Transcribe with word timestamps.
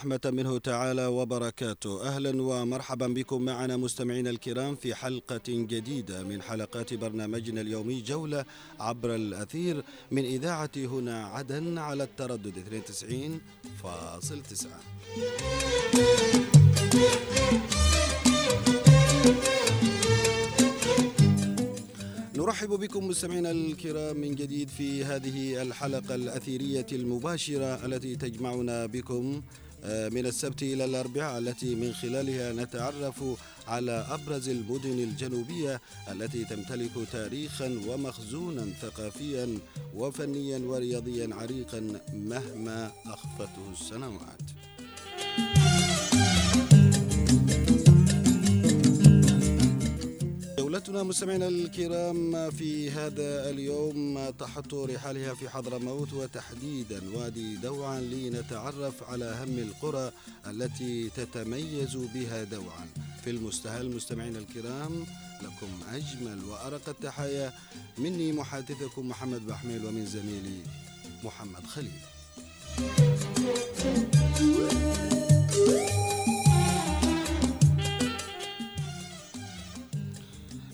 ورحمة 0.00 0.20
منه 0.24 0.58
تعالى 0.58 1.06
وبركاته. 1.06 2.02
أهلا 2.08 2.42
ومرحبا 2.42 3.06
بكم 3.06 3.42
معنا 3.42 3.76
مستمعينا 3.76 4.30
الكرام 4.30 4.74
في 4.76 4.94
حلقة 4.94 5.40
جديدة 5.48 6.22
من 6.22 6.42
حلقات 6.42 6.94
برنامجنا 6.94 7.60
اليومي 7.60 8.00
جولة 8.00 8.44
عبر 8.80 9.14
الأثير 9.14 9.84
من 10.10 10.24
إذاعة 10.24 10.70
هنا 10.76 11.26
عدن 11.26 11.78
على 11.78 12.02
التردد 12.02 12.54
92.9 13.84 14.66
نرحب 22.36 22.68
بكم 22.68 23.08
مستمعينا 23.08 23.50
الكرام 23.50 24.16
من 24.16 24.34
جديد 24.34 24.68
في 24.68 25.04
هذه 25.04 25.62
الحلقة 25.62 26.14
الأثيرية 26.14 26.86
المباشرة 26.92 27.86
التي 27.86 28.16
تجمعنا 28.16 28.86
بكم. 28.86 29.42
من 29.84 30.26
السبت 30.26 30.62
إلى 30.62 30.84
الأربعاء 30.84 31.38
التي 31.38 31.74
من 31.74 31.92
خلالها 31.92 32.52
نتعرف 32.52 33.24
على 33.68 34.06
أبرز 34.10 34.48
المدن 34.48 34.98
الجنوبية 34.98 35.80
التي 36.10 36.44
تمتلك 36.44 36.90
تاريخا 37.12 37.80
ومخزونا 37.86 38.66
ثقافيا 38.82 39.58
وفنيا 39.94 40.58
ورياضيا 40.58 41.28
عريقا 41.34 42.00
مهما 42.12 42.92
أخفته 43.06 43.72
السنوات. 43.72 44.40
جولتنا 50.80 51.02
مستمعينا 51.02 51.48
الكرام 51.48 52.50
في 52.50 52.90
هذا 52.90 53.50
اليوم 53.50 54.30
تحط 54.30 54.74
رحالها 54.74 55.34
في 55.34 55.48
حضرموت 55.48 56.12
وتحديدا 56.12 57.02
وادي 57.14 57.56
دوعا 57.56 58.00
لنتعرف 58.00 59.02
على 59.02 59.24
أهم 59.24 59.58
القرى 59.58 60.12
التي 60.46 61.10
تتميز 61.16 61.96
بها 61.96 62.44
دوعا. 62.44 62.86
في 63.24 63.30
المستهل 63.30 63.96
مستمعينا 63.96 64.38
الكرام 64.38 65.06
لكم 65.42 65.92
أجمل 65.92 66.44
وأرق 66.44 66.88
التحايا. 66.88 67.52
مني 67.98 68.32
محادثكم 68.32 69.08
محمد 69.08 69.46
بحميل 69.46 69.86
ومن 69.86 70.06
زميلي 70.06 70.60
محمد 71.24 71.66
خليل. 71.66 72.00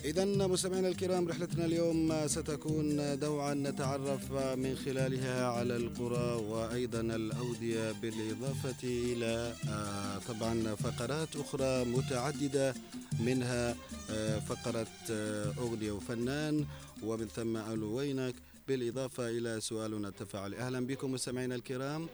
إذا 0.06 0.24
مستمعينا 0.24 0.88
الكرام 0.88 1.28
رحلتنا 1.28 1.64
اليوم 1.64 2.26
ستكون 2.26 3.18
دوعا 3.18 3.54
نتعرف 3.54 4.32
من 4.32 4.76
خلالها 4.84 5.46
على 5.46 5.76
القرى 5.76 6.32
وأيضا 6.42 7.00
الأودية 7.00 7.92
بالإضافة 7.92 8.82
إلى 8.84 9.54
آه، 9.68 10.18
طبعا 10.18 10.74
فقرات 10.74 11.36
أخرى 11.36 11.84
متعددة 11.84 12.74
منها 13.20 13.76
آه، 14.10 14.38
فقرة 14.38 14.86
آه، 15.10 15.52
أغنية 15.58 15.92
وفنان 15.92 16.66
ومن 17.02 17.28
ثم 17.28 17.56
ألو 17.56 17.96
وينك 17.96 18.34
بالإضافة 18.68 19.28
إلى 19.28 19.60
سؤالنا 19.60 20.08
التفاعلي. 20.08 20.58
أهلا 20.58 20.86
بكم 20.86 21.12
مستمعينا 21.12 21.54
الكرام 21.54 22.08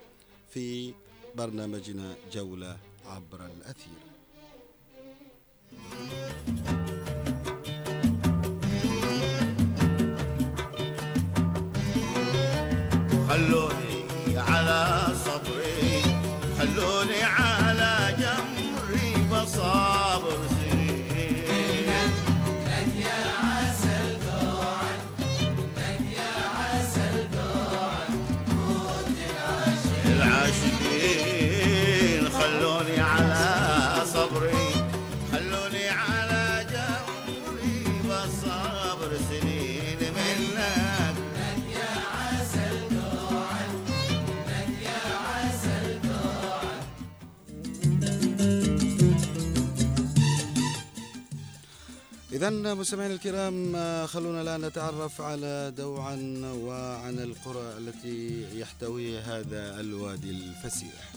في 0.54 0.94
برنامجنا 1.36 2.14
جولة 2.32 2.76
عبر 3.06 3.46
الأثير. 3.46 4.02
خلوني 13.32 13.81
إذا 52.42 52.74
مستمعينا 52.74 53.14
الكرام 53.14 53.76
خلونا 54.06 54.42
الآن 54.42 54.60
نتعرف 54.60 55.20
على 55.20 55.72
دوعا 55.76 56.42
وعن 56.44 57.18
القرى 57.18 57.78
التي 57.78 58.46
يحتوي 58.58 59.18
هذا 59.18 59.80
الوادي 59.80 60.30
الفسيح. 60.30 61.12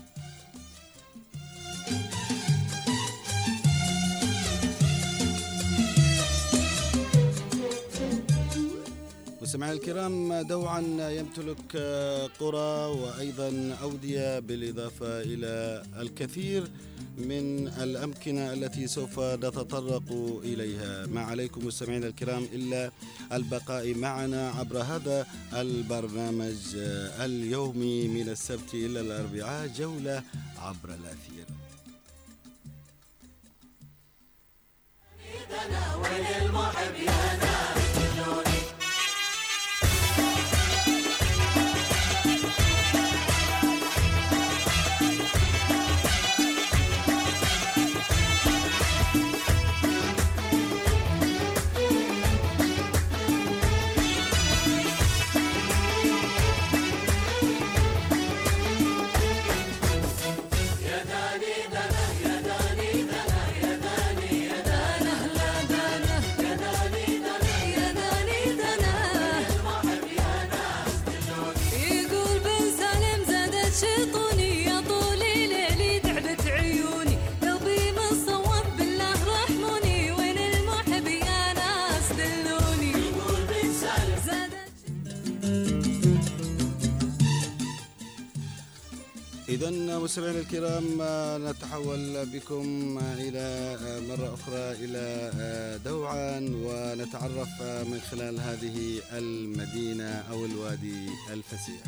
مستمعينا 9.56 9.76
الكرام 9.76 10.42
دوعا 10.42 10.82
يمتلك 11.10 11.76
قرى 12.40 12.86
وأيضا 13.00 13.78
أودية 13.82 14.40
بالإضافة 14.40 15.22
إلى 15.22 15.84
الكثير 16.00 16.68
من 17.18 17.68
الأمكنة 17.68 18.54
التي 18.54 18.88
سوف 18.88 19.20
نتطرق 19.20 20.40
إليها. 20.44 21.06
ما 21.06 21.22
عليكم 21.22 21.68
مستمعينا 21.68 22.08
الكرام 22.08 22.44
إلا 22.54 22.92
البقاء 23.34 23.94
معنا 23.94 24.50
عبر 24.50 24.78
هذا 24.78 25.28
البرنامج 25.54 26.76
اليومي 27.20 28.08
من 28.08 28.30
السبت 28.30 28.74
إلى 28.74 29.00
الأربعاء 29.00 29.68
جولة 29.68 30.24
عبر 30.58 30.90
الأثير. 30.90 31.46
يا 37.08 38.55
إذا 89.50 90.00
مستمعينا 90.00 90.40
الكرام 90.40 90.84
نتحول 91.50 92.26
بكم 92.26 92.98
إلى 93.18 93.78
مرة 94.10 94.34
أخرى 94.34 94.72
إلى 94.86 95.32
دوعا 95.86 96.40
ونتعرف 96.40 97.62
من 97.62 98.00
خلال 98.12 98.40
هذه 98.40 99.02
المدينة 99.14 100.10
أو 100.32 100.46
الوادي 100.46 101.10
الفسيح. 101.34 101.84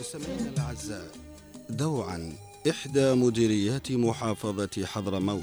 مستمعينا 0.00 0.48
الأعزاء 0.48 1.10
دوعا 1.70 2.32
إحدى 2.70 3.14
مديريات 3.14 3.92
محافظة 3.92 4.86
حضرموت 4.86 5.42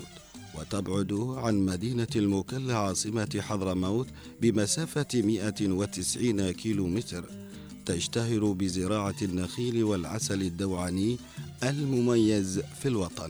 وتبعد 0.55 1.13
عن 1.37 1.55
مدينة 1.65 2.07
المكلا 2.15 2.77
عاصمة 2.77 3.41
حضرموت 3.49 4.07
بمسافة 4.41 5.07
190 5.13 6.51
كيلومتر 6.51 7.48
تشتهر 7.89 8.51
بزراعة 8.51 9.15
النخيل 9.21 9.83
والعسل 9.83 10.41
الدوعني 10.41 11.17
المميز 11.63 12.61
في 12.81 12.87
الوطن. 12.87 13.29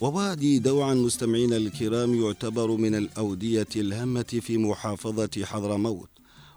ووادي 0.00 0.58
دوعا 0.58 0.94
مستمعينا 0.94 1.56
الكرام 1.56 2.14
يعتبر 2.14 2.70
من 2.70 2.94
الأودية 2.94 3.68
الهامة 3.76 4.40
في 4.40 4.58
محافظة 4.58 5.44
حضرموت 5.44 6.08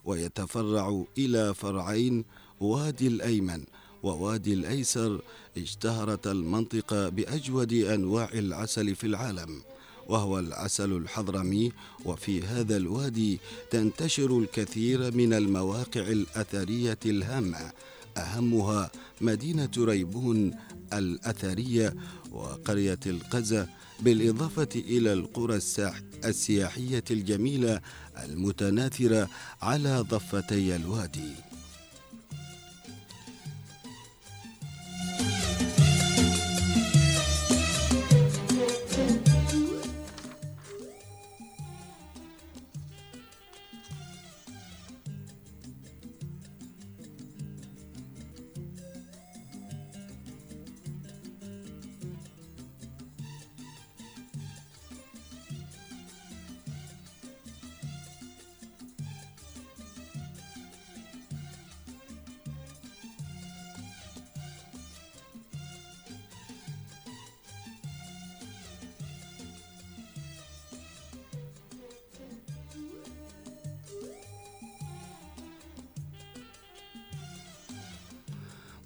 ويتفرع 0.05 1.03
إلى 1.17 1.53
فرعين 1.53 2.25
وادي 2.59 3.07
الأيمن 3.07 3.63
ووادي 4.03 4.53
الأيسر 4.53 5.21
اشتهرت 5.57 6.27
المنطقة 6.27 7.09
بأجود 7.09 7.73
أنواع 7.73 8.29
العسل 8.33 8.95
في 8.95 9.07
العالم. 9.07 9.61
وهو 10.07 10.39
العسل 10.39 10.91
الحضرمي 10.91 11.71
وفي 12.05 12.41
هذا 12.43 12.77
الوادي 12.77 13.39
تنتشر 13.71 14.39
الكثير 14.39 15.15
من 15.15 15.33
المواقع 15.33 16.01
الأثرية 16.01 16.99
الهامة. 17.05 17.71
أهمها 18.17 18.91
مدينة 19.21 19.71
ريبون 19.77 20.51
الأثرية 20.93 21.95
وقرية 22.31 22.99
القزة 23.05 23.67
بالإضافة 23.99 24.69
إلى 24.75 25.13
القرى 25.13 25.59
السياحية 26.25 27.03
الجميلة 27.11 27.81
المتناثرة 28.23 29.29
على 29.61 29.99
ضفتي 30.09 30.75
الوادي. 30.75 31.52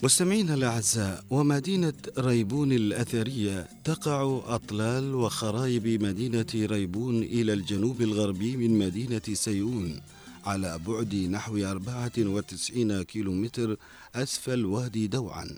مستمعينا 0.04 0.54
الأعزاء 0.54 1.24
ومدينة 1.30 1.94
ريبون 2.18 2.72
الأثرية 2.72 3.68
تقع 3.84 4.42
أطلال 4.48 5.16
وخرايب 5.16 5.88
مدينة 6.04 6.46
ريبون 6.56 7.24
إلى 7.24 7.54
الجنوب 7.54 8.02
الغربي 8.02 8.58
من 8.58 8.80
مدينة 8.80 9.22
سيئون 9.34 10.02
على 10.46 10.80
بعد 10.88 11.16
نحو 11.16 11.58
94 11.58 13.02
كيلومتر 13.04 13.78
أسفل 14.16 14.66
وادي 14.66 15.08
دوعا 15.08 15.50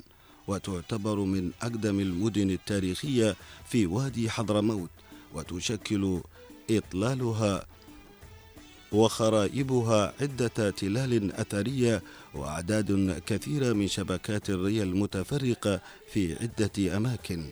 وتعتبر 0.48 1.20
من 1.20 1.52
أقدم 1.62 2.00
المدن 2.00 2.50
التاريخية 2.50 3.36
في 3.70 3.86
وادي 3.86 4.30
حضرموت 4.30 4.90
وتشكل 5.36 6.22
أطلالها 6.72 7.66
وخرائبها 8.92 10.14
عدة 10.22 10.70
تلال 10.70 11.34
أثرية 11.34 12.04
وأعداد 12.34 13.22
كثيرة 13.26 13.74
من 13.74 13.88
شبكات 13.88 14.50
الري 14.50 14.84
المتفرقة 14.84 15.82
في 16.14 16.36
عدة 16.42 16.98
أماكن. 16.98 17.46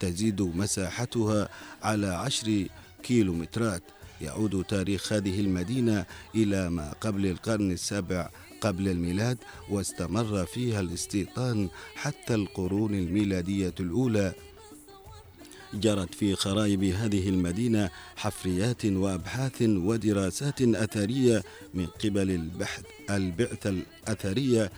تزيد 0.00 0.42
مساحتها 0.42 1.48
على 1.82 2.06
عشر 2.06 2.66
كيلومترات. 3.02 3.82
يعود 4.20 4.64
تاريخ 4.64 5.12
هذه 5.12 5.40
المدينة 5.40 6.06
إلى 6.34 6.70
ما 6.70 6.92
قبل 7.00 7.26
القرن 7.26 7.70
السابع 7.72 8.30
قبل 8.60 8.88
الميلاد 8.88 9.38
واستمر 9.70 10.46
فيها 10.46 10.80
الاستيطان 10.80 11.68
حتى 11.94 12.34
القرون 12.34 12.94
الميلادية 12.94 13.74
الأولى 13.80 14.32
جرت 15.74 16.14
في 16.14 16.34
خرائب 16.36 16.84
هذه 16.84 17.28
المدينة 17.28 17.90
حفريات 18.16 18.84
وأبحاث 18.86 19.62
ودراسات 19.62 20.62
أثرية 20.62 21.42
من 21.74 21.86
قبل 21.86 22.30
البحث 22.30 22.84
البعثة 23.10 23.70
الأثرية 23.70 24.70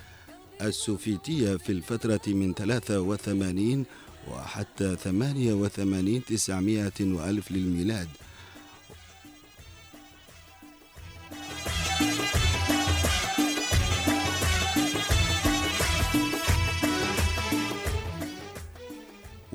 السوفيتية 0.62 1.56
في 1.56 1.72
الفترة 1.72 2.20
من 2.26 2.54
83 2.54 3.84
وحتى 4.30 4.96
88 4.96 6.22
900 6.24 6.92
وألف 7.00 7.52
للميلاد. 7.52 8.08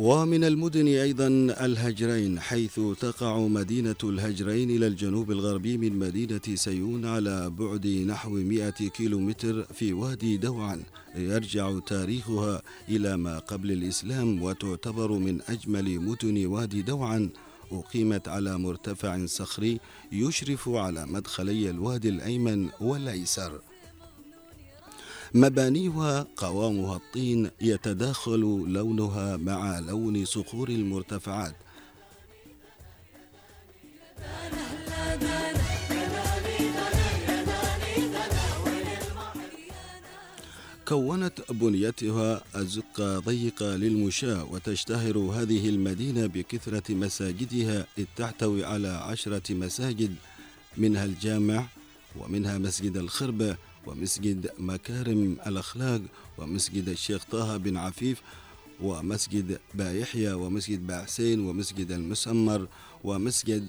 ومن 0.08 0.44
المدن 0.44 0.88
أيضا 0.88 1.28
الهجرين 1.66 2.40
حيث 2.40 2.80
تقع 3.00 3.40
مدينة 3.40 3.96
الهجرين 4.04 4.70
إلى 4.70 4.88
الجنوب 4.88 5.32
الغربي 5.32 5.78
من 5.78 6.00
مدينة 6.00 6.42
سيون 6.56 7.06
على 7.06 7.50
بعد 7.50 7.88
نحو 7.88 8.30
100 8.30 8.70
كيلومتر 8.70 9.64
في 9.64 9.94
وادي 9.94 10.38
دوعا 10.38 10.84
يرجع 11.16 11.80
تاريخها 11.80 12.62
إلى 12.90 13.18
ما 13.18 13.40
قبل 13.40 13.72
الإسلام 13.72 14.44
وتعتبر 14.44 15.12
من 15.12 15.42
أجمل 15.50 16.00
مدن 16.00 16.46
وادي 16.46 16.82
دوعا 16.82 17.30
أقيمت 17.72 18.28
على 18.28 18.58
مرتفع 18.58 19.26
صخري 19.26 19.80
يشرف 20.12 20.70
على 20.70 21.06
مدخلي 21.06 21.70
الوادي 21.70 22.10
الأيمن 22.10 22.70
والأيسر. 22.82 23.62
مبانيها 25.34 26.28
قوامها 26.38 26.96
الطين 26.96 27.50
يتداخل 27.62 28.40
لونها 28.68 29.38
مع 29.38 29.80
لون 29.80 30.26
صخور 30.26 30.70
المرتفعات. 30.70 31.56
كونت 40.88 41.52
بنيتها 41.52 42.44
أزقة 42.56 43.20
ضيقة 43.20 43.76
للمشاة 43.76 44.44
وتشتهر 44.52 45.18
هذه 45.18 45.70
المدينة 45.70 46.26
بكثرة 46.26 46.94
مساجدها 46.94 47.88
إذ 47.98 48.06
تحتوي 48.16 48.66
على 48.66 48.88
عشرة 48.88 49.54
مساجد 49.54 50.16
منها 50.78 51.06
الجامع 51.06 51.66
ومنها 52.20 52.58
مسجد 52.58 52.98
الخربة 52.98 53.58
ومسجد 53.88 54.52
مكارم 54.60 55.38
الأخلاق 55.48 56.02
ومسجد 56.38 56.90
الشيخ 56.90 57.24
طه 57.32 57.58
بن 57.58 57.78
عفيف 57.78 58.22
ومسجد 58.82 59.60
بايحيى 59.74 60.34
ومسجد 60.34 60.88
باحسين 60.88 61.40
ومسجد 61.40 61.92
المسمر 61.92 62.68
ومسجد 63.04 63.68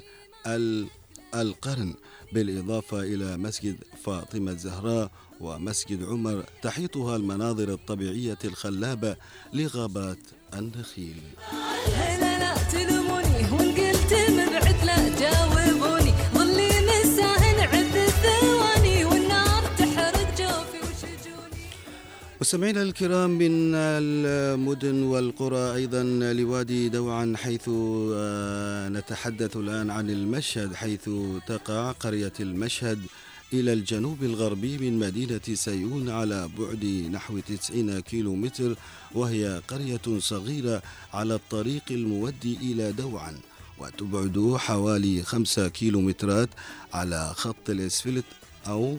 القرن. 1.34 1.94
بالإضافة 2.32 3.00
إلى 3.00 3.36
مسجد 3.36 3.76
فاطمة 4.04 4.52
الزهراء 4.52 5.10
ومسجد 5.40 6.04
عمر 6.04 6.44
تحيطها 6.62 7.16
المناظر 7.16 7.72
الطبيعية 7.72 8.38
الخلابة 8.44 9.16
لغابات 9.52 10.18
النخيل. 10.54 11.22
مستمعينا 22.40 22.82
الكرام 22.82 23.30
من 23.30 23.74
المدن 23.74 25.02
والقرى 25.02 25.74
أيضا 25.74 26.02
لوادي 26.32 26.88
دوعا 26.88 27.34
حيث 27.36 27.70
آه، 28.14 28.88
نتحدث 28.88 29.56
الآن 29.56 29.90
عن 29.90 30.10
المشهد 30.10 30.74
حيث 30.74 31.10
تقع 31.46 31.92
قرية 31.92 32.32
المشهد 32.40 32.98
إلى 33.52 33.72
الجنوب 33.72 34.22
الغربي 34.22 34.78
من 34.78 34.98
مدينة 34.98 35.40
سيون 35.54 36.10
على 36.10 36.48
بعد 36.58 36.84
نحو 37.12 37.38
90 37.38 38.00
كيلو 38.00 38.34
متر 38.34 38.74
وهي 39.14 39.62
قرية 39.68 40.18
صغيرة 40.18 40.82
على 41.12 41.34
الطريق 41.34 41.82
المودي 41.90 42.56
إلى 42.62 42.92
دوعا 42.92 43.34
وتبعد 43.78 44.56
حوالي 44.56 45.22
5 45.22 45.68
كيلومترات 45.68 46.48
على 46.92 47.32
خط 47.34 47.70
الإسفلت 47.70 48.24
أو 48.66 48.98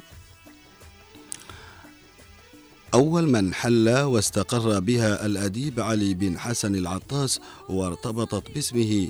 أول 2.93 3.29
من 3.29 3.53
حل 3.53 3.89
واستقر 3.89 4.79
بها 4.79 5.25
الأديب 5.25 5.79
علي 5.79 6.13
بن 6.13 6.39
حسن 6.39 6.75
العطاس 6.75 7.39
وارتبطت 7.69 8.51
باسمه 8.51 9.07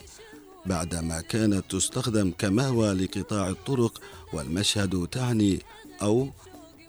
بعدما 0.66 1.22
كانت 1.22 1.64
تستخدم 1.70 2.32
كماوى 2.38 2.94
لقطاع 2.94 3.50
الطرق 3.50 4.02
والمشهد 4.34 5.08
تعني 5.08 5.60
أو 6.02 6.30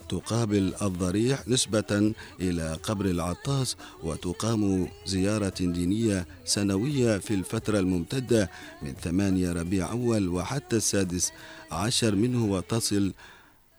تقابل 0.09 0.73
الضريح 0.81 1.47
نسبة 1.47 2.13
إلى 2.39 2.77
قبر 2.83 3.05
العطاس 3.05 3.75
وتقام 4.03 4.87
زيارة 5.05 5.53
دينية 5.59 6.25
سنوية 6.45 7.17
في 7.17 7.33
الفترة 7.33 7.79
الممتدة 7.79 8.49
من 8.81 8.93
ثمانية 8.93 9.51
ربيع 9.51 9.91
أول 9.91 10.27
وحتى 10.29 10.75
السادس 10.75 11.31
عشر 11.71 12.15
منه 12.15 12.45
وتصل 12.45 13.13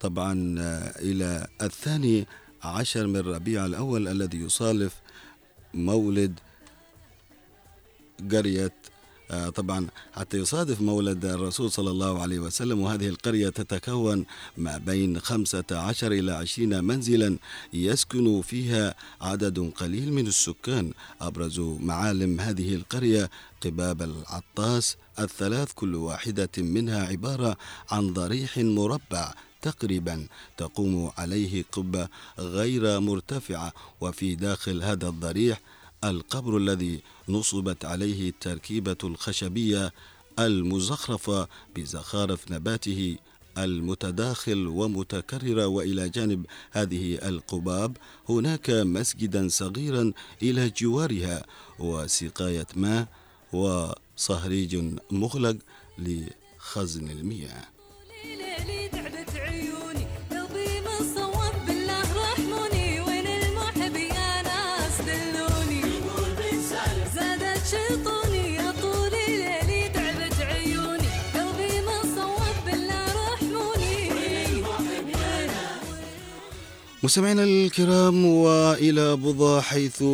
طبعا 0.00 0.54
إلى 0.98 1.46
الثاني 1.62 2.26
عشر 2.64 3.06
من 3.06 3.20
ربيع 3.20 3.66
الأول 3.66 4.08
الذي 4.08 4.38
يصالف 4.38 4.94
مولد 5.74 6.40
قرية 8.32 8.72
آه، 9.30 9.48
طبعا 9.48 9.86
حتى 10.14 10.36
يصادف 10.36 10.80
مولد 10.80 11.24
الرسول 11.24 11.70
صلى 11.70 11.90
الله 11.90 12.22
عليه 12.22 12.38
وسلم 12.38 12.80
وهذه 12.80 13.08
القرية 13.08 13.48
تتكون 13.48 14.26
ما 14.56 14.78
بين 14.78 15.20
خمسة 15.20 15.64
عشر 15.70 16.12
إلى 16.12 16.32
عشرين 16.32 16.84
منزلا 16.84 17.36
يسكن 17.72 18.42
فيها 18.42 18.94
عدد 19.20 19.72
قليل 19.76 20.12
من 20.12 20.26
السكان. 20.26 20.92
أبرز 21.20 21.60
معالم 21.60 22.40
هذه 22.40 22.74
القرية 22.74 23.30
قباب 23.64 24.02
العطاس 24.02 24.96
الثلاث 25.18 25.72
كل 25.72 25.94
واحدة 25.94 26.50
منها 26.58 27.06
عبارة 27.06 27.56
عن 27.90 28.12
ضريح 28.12 28.58
مربع 28.58 29.34
تقريبا 29.62 30.26
تقوم 30.56 31.12
عليه 31.18 31.64
قبة 31.72 32.08
غير 32.38 33.00
مرتفعة 33.00 33.72
وفي 34.00 34.34
داخل 34.34 34.82
هذا 34.82 35.08
الضريح 35.08 35.60
القبر 36.04 36.56
الذي 36.56 37.00
نصبت 37.28 37.84
عليه 37.84 38.28
التركيبة 38.28 38.96
الخشبية 39.04 39.92
المزخرفة 40.38 41.48
بزخارف 41.76 42.50
نباته 42.50 43.16
المتداخل 43.58 44.66
ومتكررة 44.66 45.66
وإلى 45.66 46.08
جانب 46.08 46.46
هذه 46.70 47.28
القباب 47.28 47.96
هناك 48.28 48.70
مسجدا 48.70 49.48
صغيرا 49.48 50.12
إلى 50.42 50.70
جوارها 50.70 51.44
وسقاية 51.78 52.66
ماء 52.76 53.08
وصهريج 53.52 54.84
مغلق 55.10 55.56
لخزن 55.98 57.10
المياه. 57.10 57.71
مستمعينا 77.04 77.44
الكرام 77.44 78.24
وإلى 78.26 79.16
بضع 79.16 79.60
حيث 79.60 80.04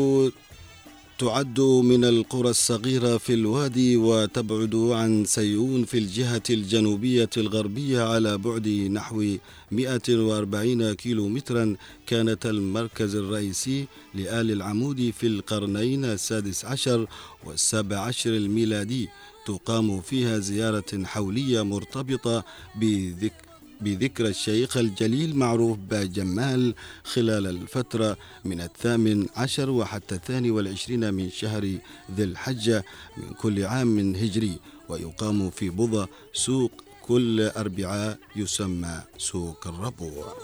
تعد 1.19 1.61
من 1.61 2.05
القرى 2.05 2.51
الصغيرة 2.51 3.17
في 3.19 3.35
الوادي 3.35 3.97
وتبعد 3.97 4.75
عن 4.75 5.25
سيئون 5.25 5.85
في 5.85 5.99
الجهة 5.99 6.43
الجنوبية 6.51 7.31
الغربية 7.37 8.03
على 8.03 8.39
بعد 8.39 8.69
نحو 8.69 9.37
140 9.73 10.93
كيلو 10.93 11.29
مترا 11.29 11.77
كانت 12.07 12.47
المركز 12.47 13.15
الرئيسي 13.17 13.87
لآل 14.15 14.51
العمود 14.51 15.13
في 15.19 15.27
القرنين 15.27 16.05
السادس 16.05 16.65
عشر 16.65 17.07
والسابع 17.45 17.99
عشر 17.99 18.31
الميلادي. 18.31 19.09
تقام 19.47 20.01
فيها 20.01 20.39
زيارة 20.39 21.05
حولية 21.05 21.63
مرتبطة 21.63 22.45
بذكر 22.81 23.48
بذكرى 23.81 24.29
الشيخ 24.29 24.77
الجليل 24.77 25.37
معروف 25.37 25.79
بجمال 25.91 26.75
خلال 27.05 27.47
الفترة 27.47 28.17
من 28.45 28.61
الثامن 28.61 29.27
عشر 29.37 29.71
وحتى 29.71 30.15
الثاني 30.15 30.51
والعشرين 30.51 31.15
من 31.15 31.31
شهر 31.31 31.79
ذي 32.17 32.25
الحجة 32.25 32.85
من 33.17 33.33
كل 33.33 33.65
عام 33.65 34.15
هجري 34.15 34.59
ويقام 34.89 35.51
في 35.51 35.71
بضع 35.71 36.07
سوق 36.33 36.73
كل 37.03 37.41
أربعاء 37.41 38.19
يسمى 38.37 39.01
سوق 39.19 39.67
الربوع. 39.67 40.37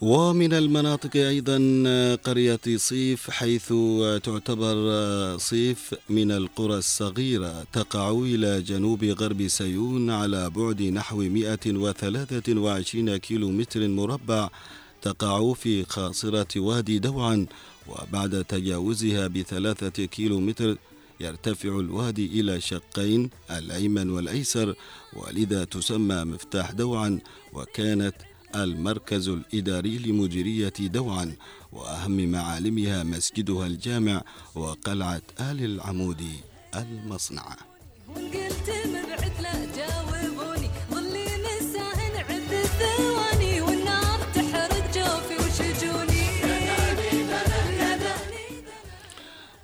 ومن 0.00 0.52
المناطق 0.52 1.16
أيضا 1.16 1.58
قرية 2.24 2.60
صيف 2.76 3.30
حيث 3.30 3.72
تعتبر 4.22 4.76
صيف 5.38 5.94
من 6.08 6.30
القرى 6.30 6.74
الصغيرة 6.74 7.66
تقع 7.72 8.10
إلى 8.10 8.62
جنوب 8.62 9.04
غرب 9.04 9.48
سيون 9.48 10.10
على 10.10 10.50
بعد 10.50 10.82
نحو 10.82 11.16
123 11.16 13.16
كيلو 13.16 13.50
متر 13.50 13.88
مربع 13.88 14.48
تقع 15.02 15.52
في 15.52 15.84
خاصرة 15.84 16.60
وادي 16.60 16.98
دوعا 16.98 17.46
وبعد 17.88 18.44
تجاوزها 18.44 19.26
بثلاثة 19.26 20.04
كيلو 20.04 20.40
متر 20.40 20.76
يرتفع 21.20 21.68
الوادي 21.68 22.40
إلى 22.40 22.60
شقين 22.60 23.30
الأيمن 23.50 24.10
والأيسر 24.10 24.74
ولذا 25.12 25.64
تسمى 25.64 26.24
مفتاح 26.24 26.72
دوعا 26.72 27.20
وكانت 27.52 28.14
المركز 28.56 29.28
الإداري 29.28 29.98
لمديرية 29.98 30.72
دوعا 30.78 31.36
وأهم 31.72 32.28
معالمها 32.30 33.02
مسجدها 33.02 33.66
الجامع 33.66 34.22
وقلعة 34.54 35.22
آل 35.40 35.64
العمود 35.64 36.22
المصنعة 36.76 37.56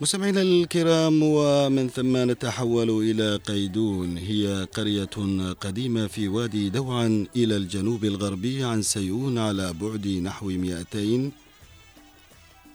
مستمعينا 0.01 0.43
الكرام 0.43 1.23
ومن 1.23 1.89
ثم 1.89 2.31
نتحول 2.31 2.91
إلى 2.91 3.37
قيدون. 3.37 4.19
هي 4.19 4.69
قرية 4.75 5.15
قديمة 5.61 6.07
في 6.07 6.29
وادي 6.29 6.71
دوعا 6.71 7.27
إلى 7.37 7.57
الجنوب 7.57 8.05
الغربي 8.05 8.65
عن 8.65 8.83
سيئون 8.83 9.39
على 9.39 9.73
بعد 9.73 10.07
نحو 10.09 10.47
200 10.47 11.31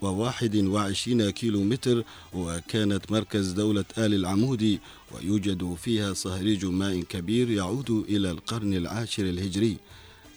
وواحد 0.02 0.56
وعشرين 0.56 1.30
كيلو 1.30 1.64
متر 1.64 2.04
وكانت 2.34 3.12
مركز 3.12 3.52
دولة 3.52 3.86
آل 3.98 4.14
العمودي 4.14 4.80
ويوجد 5.12 5.76
فيها 5.84 6.14
صهريج 6.14 6.66
ماء 6.66 7.02
كبير 7.02 7.52
يعود 7.52 7.90
إلى 7.90 8.32
القرن 8.32 8.74
العاشر 8.74 9.24
الهجري. 9.24 9.78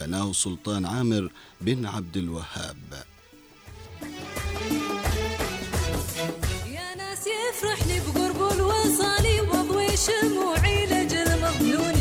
بناه 0.01 0.31
السلطان 0.31 0.87
عامر 0.87 1.33
بن 1.61 1.87
عبد 1.87 2.17
الوهاب. 2.17 3.05
ناس 7.53 7.65
يفرحني 7.65 8.01
بقرب 8.01 8.53
الوصالي 8.53 9.41
واضوي 9.41 9.87
شموعي 9.97 10.87
لجل 10.87 11.29
مظنوني 11.43 11.92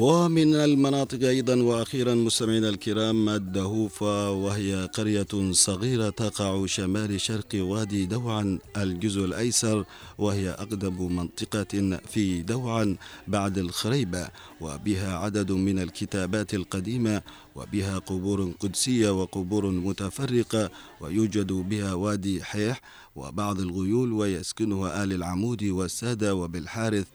ومن 0.00 0.54
المناطق 0.54 1.28
أيضا 1.28 1.62
وأخيرا 1.62 2.14
مستمعينا 2.14 2.68
الكرام 2.68 3.28
الدهوفة 3.28 4.30
وهي 4.30 4.88
قرية 4.94 5.52
صغيرة 5.52 6.10
تقع 6.10 6.66
شمال 6.66 7.20
شرق 7.20 7.46
وادي 7.54 8.06
دوعا 8.06 8.58
الجزء 8.76 9.24
الأيسر 9.24 9.84
وهي 10.18 10.50
أقدم 10.50 11.16
منطقة 11.16 11.98
في 12.08 12.42
دوعا 12.42 12.96
بعد 13.28 13.58
الخريبة. 13.58 14.28
وبها 14.60 15.16
عدد 15.16 15.52
من 15.52 15.78
الكتابات 15.78 16.54
القديمة 16.54 17.22
وبها 17.54 17.98
قبور 17.98 18.52
قدسية 18.60 19.10
وقبور 19.22 19.70
متفرقة 19.70 20.70
ويوجد 21.00 21.52
بها 21.52 21.94
وادي 21.94 22.44
حيح 22.44 22.80
وبعض 23.16 23.60
الغيول 23.60 24.12
ويسكنها 24.12 25.04
آل 25.04 25.12
العمود 25.12 25.64
والسادة 25.64 26.34
وبالحارث. 26.34 27.06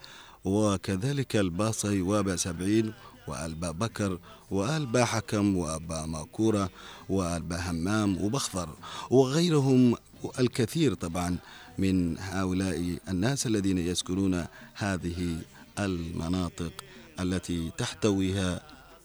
وكذلك 0.45 1.35
الباصي 1.35 2.01
وابا 2.01 2.35
سبعين 2.35 2.93
وألبا 3.27 3.71
بكر 3.71 4.19
وألبا 4.51 5.05
حكم 5.05 5.57
وأبا 5.57 6.05
ماكورة 6.05 6.69
وألبا 7.09 7.71
همام 7.71 8.21
وبخضر 8.23 8.69
وغيرهم 9.09 9.95
الكثير 10.39 10.93
طبعا 10.93 11.37
من 11.77 12.17
هؤلاء 12.19 12.97
الناس 13.09 13.47
الذين 13.47 13.77
يسكنون 13.77 14.45
هذه 14.75 15.37
المناطق 15.79 16.71
التي 17.19 17.71
تحتويها 17.77 18.61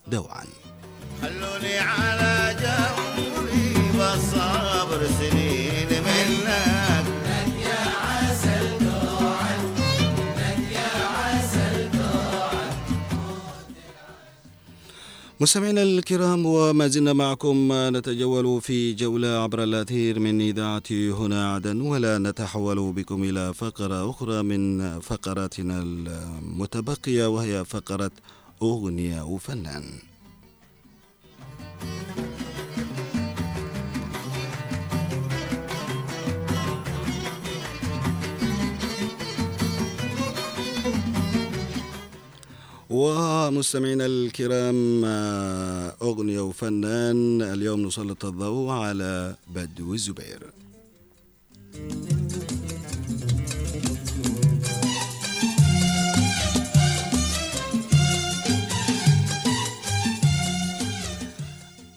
دوعا. 0.06 0.44
خلوني 1.22 1.78
على 1.78 2.56
جمري 2.62 3.74
بالصبر 3.98 5.06
سنين. 5.18 5.39
مستمعينا 15.40 15.82
الكرام 15.82 16.46
وما 16.46 16.86
زلنا 16.88 17.12
معكم 17.12 17.68
نتجول 17.72 18.60
في 18.60 18.92
جولة 18.94 19.28
عبر 19.28 19.62
الأثير 19.62 20.18
من 20.18 20.40
إذاعة 20.40 20.82
هنا 20.90 21.54
عدن 21.54 21.80
ولا 21.80 22.18
نتحول 22.18 22.92
بكم 22.92 23.22
إلى 23.22 23.54
فقرة 23.54 24.10
أخرى 24.10 24.42
من 24.42 25.00
فقراتنا 25.00 25.82
المتبقية 25.82 27.26
وهي 27.26 27.64
فقرة 27.64 28.10
أغنية 28.62 29.22
وفنان 29.22 29.84
ومستمعينا 42.90 44.06
الكرام 44.06 45.04
أغنية 46.02 46.40
وفنان 46.40 47.42
اليوم 47.42 47.86
نسلط 47.86 48.24
الضوء 48.24 48.70
على 48.70 49.36
بدو 49.54 49.94
الزبير. 49.94 50.40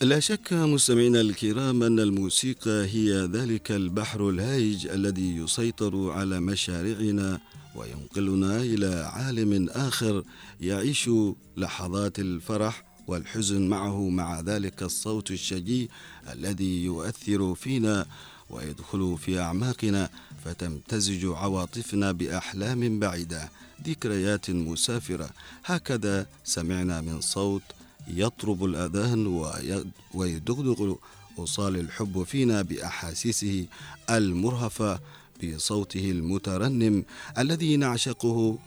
لا 0.02 0.20
شك 0.20 0.54
مستمعينا 0.54 1.22
الكرام 1.22 1.84
أن 1.84 2.00
الموسيقى 2.00 2.86
هي 2.86 3.12
ذلك 3.34 3.72
البحر 3.72 4.30
الهائج 4.30 4.88
الذي 4.88 5.38
يسيطر 5.38 6.12
على 6.12 6.40
مشارعنا 6.40 7.40
وينقلنا 7.76 8.58
إلى 8.58 8.96
عالم 9.14 9.70
آخر 9.70 10.24
يعيش 10.62 11.10
لحظات 11.58 12.20
الفرح 12.20 12.84
والحزن 13.08 13.62
معه 13.70 14.10
مع 14.10 14.40
ذلك 14.40 14.84
الصوت 14.84 15.32
الشجي 15.32 15.90
الذي 16.34 16.84
يؤثر 16.84 17.56
فينا 17.56 18.06
ويدخل 18.50 19.18
في 19.18 19.40
أعماقنا 19.40 20.10
فتمتزج 20.46 21.26
عواطفنا 21.26 22.12
بأحلام 22.12 23.00
بعيدة 23.00 23.50
ذكريات 23.88 24.50
مسافرة. 24.50 25.30
هكذا 25.66 26.28
سمعنا 26.44 27.02
من 27.02 27.22
صوت 27.22 27.62
يطرب 28.08 28.66
الأذان 28.66 29.28
وي- 29.28 29.86
ويدغدغ 30.14 30.96
أوصال 31.40 31.76
الحب 31.76 32.24
فينا 32.24 32.62
بأحاسيسه 32.62 33.66
المرهفة 34.10 35.00
بصوته 35.44 36.12
المترنم 36.12 37.06
الذي 37.38 37.78
نعشقه 37.78 38.58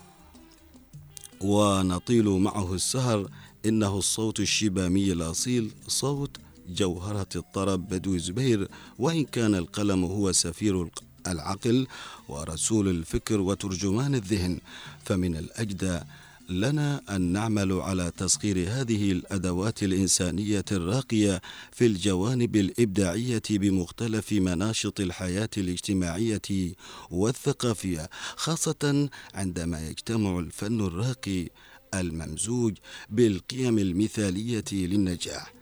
ونطيل 1.40 2.28
معه 2.28 2.74
السهر. 2.74 3.30
إنه 3.66 3.98
الصوت 3.98 4.40
الشبامي 4.40 5.12
الأصيل 5.12 5.70
صوت 5.88 6.36
جوهرة 6.68 7.28
الطرب 7.36 7.88
بدو 7.88 8.18
زبير. 8.18 8.68
وإن 8.98 9.24
كان 9.24 9.54
القلم 9.54 10.04
هو 10.04 10.32
سفير 10.32 10.88
العقل 11.26 11.86
ورسول 12.28 12.88
الفكر 12.88 13.40
وترجمان 13.40 14.14
الذهن 14.14 14.58
فمن 15.04 15.36
الأجدى 15.36 16.00
لنا 16.48 17.02
أن 17.10 17.20
نعمل 17.20 17.72
على 17.72 18.12
تسخير 18.16 18.56
هذه 18.68 19.12
الأدوات 19.12 19.82
الإنسانية 19.82 20.64
الراقية 20.72 21.42
في 21.72 21.86
الجوانب 21.86 22.56
الإبداعية 22.56 23.42
بمختلف 23.50 24.32
مناشط 24.32 25.00
الحياة 25.00 25.48
الاجتماعية 25.56 26.74
والثقافية 27.10 28.10
خاصة 28.36 29.08
عندما 29.34 29.88
يجتمع 29.88 30.38
الفن 30.38 30.80
الراقي 30.80 31.48
الممزوج 31.94 32.74
بالقيم 33.10 33.78
المثالية 33.78 34.64
للنجاح. 34.72 35.52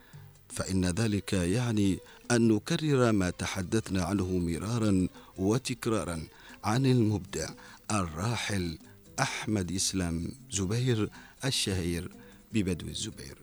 فإن 0.48 0.84
ذلك 0.84 1.32
يعني 1.32 1.98
أن 2.30 2.48
نكرر 2.48 3.12
ما 3.12 3.30
تحدثنا 3.30 4.02
عنه 4.04 4.38
مرارا 4.38 5.08
وتكرارا 5.38 6.26
عن 6.64 6.86
المبدع 6.86 7.48
الراحل 7.90 8.78
أحمد 9.20 9.72
إسلام 9.72 10.28
زبير 10.50 11.10
الشهير 11.44 12.08
ببدو 12.52 12.86
الزبير. 12.86 13.38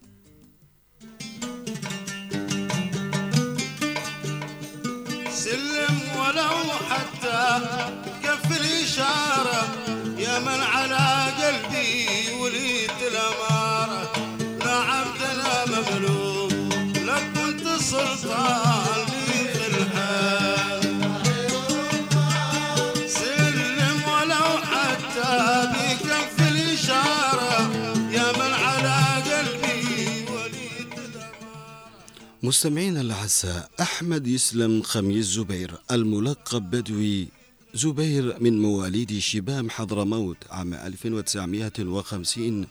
سلم 5.31 5.97
ولو 6.19 6.57
حتى 6.89 7.59
كف 8.23 8.61
الإشارة 8.61 9.61
يا 10.19 10.39
من 10.39 10.59
على 10.59 11.31
قلبي 11.43 12.33
وليت 12.41 12.90
مستمعينا 32.51 33.01
الأعزاء 33.01 33.71
أحمد 33.81 34.27
يسلم 34.27 34.81
خميس 34.81 35.25
زبير 35.25 35.81
الملقب 35.91 36.69
بدوي. 36.69 37.27
زبير 37.73 38.37
من 38.39 38.61
مواليد 38.61 39.19
شبام 39.19 39.69
حضرموت 39.69 40.37
عام 40.49 40.73
1950 40.73 42.67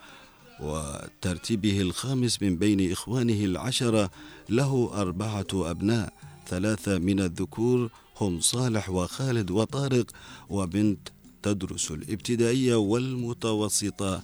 وترتيبه 0.60 1.80
الخامس 1.80 2.42
من 2.42 2.56
بين 2.56 2.92
إخوانه 2.92 3.44
العشرة 3.44 4.10
له 4.48 4.90
أربعة 4.94 5.46
أبناء 5.54 6.12
ثلاثة 6.48 6.98
من 6.98 7.20
الذكور 7.20 7.90
هم 8.20 8.40
صالح 8.40 8.90
وخالد 8.90 9.50
وطارق 9.50 10.06
وبنت 10.48 11.08
تدرس 11.42 11.90
الابتدائية 11.90 12.74
والمتوسطة 12.74 14.22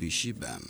بشبام. 0.00 0.60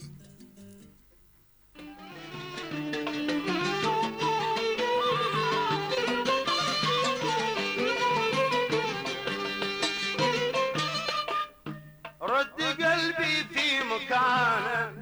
مكانه 14.23 14.93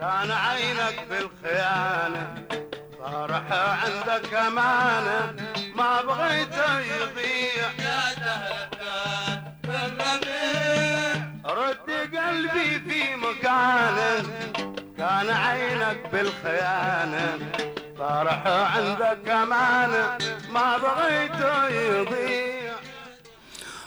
كان 0.00 0.30
عينك 0.30 0.98
بالخيانة. 1.10 2.34
طارح 2.98 3.52
عندك 3.52 4.34
أمانة 4.34 5.34
ما 5.76 6.02
بغيته 6.02 6.80
يضيع. 6.80 7.68
يا 7.78 8.14
دهكان 8.20 9.42
رد 11.44 11.90
قلبي 12.16 12.80
في 12.80 13.16
مكانة 13.16 14.24
كان 14.98 15.30
عينك 15.30 16.00
بالخيانة. 16.12 17.38
طارح 17.98 18.46
عندك 18.46 19.28
أمانة 19.28 20.18
ما 20.50 20.78
بغيته 20.78 21.68
يضيع. 21.68 22.74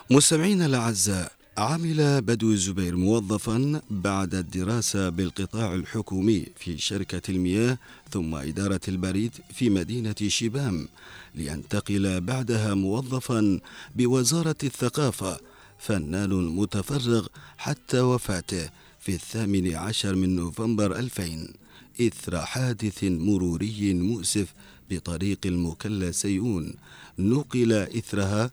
مستمعينا 0.10 0.66
الأعزاء 0.66 1.32
عمل 1.60 2.22
بدو 2.22 2.52
الزبير 2.52 2.96
موظفا 2.96 3.82
بعد 3.90 4.36
الدراسة 4.36 5.10
بالقطاع 5.10 5.76
الحكومي 5.76 6.46
في 6.56 6.78
شركة 6.78 7.32
المياه 7.32 7.78
ثم 8.12 8.36
إدارة 8.36 8.80
البريد 8.88 9.32
في 9.54 9.70
مدينة 9.70 10.16
شبام 10.28 10.88
لينتقل 11.36 12.22
بعدها 12.22 12.74
موظفا 12.74 13.60
بوزارة 13.96 14.56
الثقافة 14.64 15.40
فنان 15.80 16.30
متفرغ 16.30 17.28
حتى 17.58 18.00
وفاته 18.00 18.70
في 19.00 19.14
الثامن 19.16 19.76
عشر 19.76 20.16
من 20.16 20.36
نوفمبر 20.36 20.96
2000 20.96 21.54
إثر 22.02 22.46
حادث 22.46 23.04
مروري 23.04 23.94
مؤسف 23.94 24.54
بطريق 24.90 25.40
المكلا 25.46 26.12
سيئون 26.12 26.74
نقل 27.20 27.74
إثرها 27.74 28.52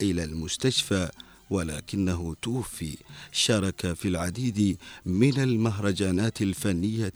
إلى 0.00 0.24
المستشفى 0.24 1.10
ولكنه 1.50 2.36
توفي. 2.42 2.96
شارك 3.32 3.92
في 3.92 4.08
العديد 4.08 4.76
من 5.06 5.40
المهرجانات 5.40 6.42
الفنية 6.42 7.12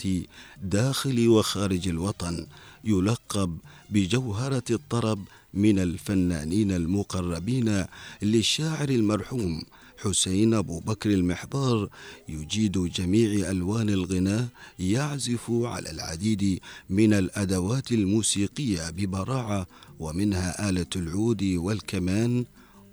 داخل 0.63 1.29
وخارج 1.29 1.89
الوطن 1.89 2.47
يلقب 2.85 3.59
بجوهرة 3.91 4.65
الطرب 4.71 5.25
من 5.55 5.79
الفنانين 5.79 6.71
المقربين 6.73 7.85
للشاعر 8.23 8.89
المرحوم 8.89 9.63
حسين 9.99 10.55
أبو 10.55 10.81
بكر 10.81 11.11
المحضار 11.11 11.89
يجيد 12.29 12.79
جميع 12.79 13.51
ألوان 13.51 13.89
الغناء 13.89 14.49
يعزف 14.79 15.51
على 15.51 15.91
العديد 15.91 16.61
من 16.91 17.13
الأدوات 17.13 17.93
الموسيقية 17.93 18.91
ببراعة 18.91 19.67
ومنها 19.99 20.69
آلة 20.69 20.87
العود 20.97 21.43
والكمان 21.43 22.45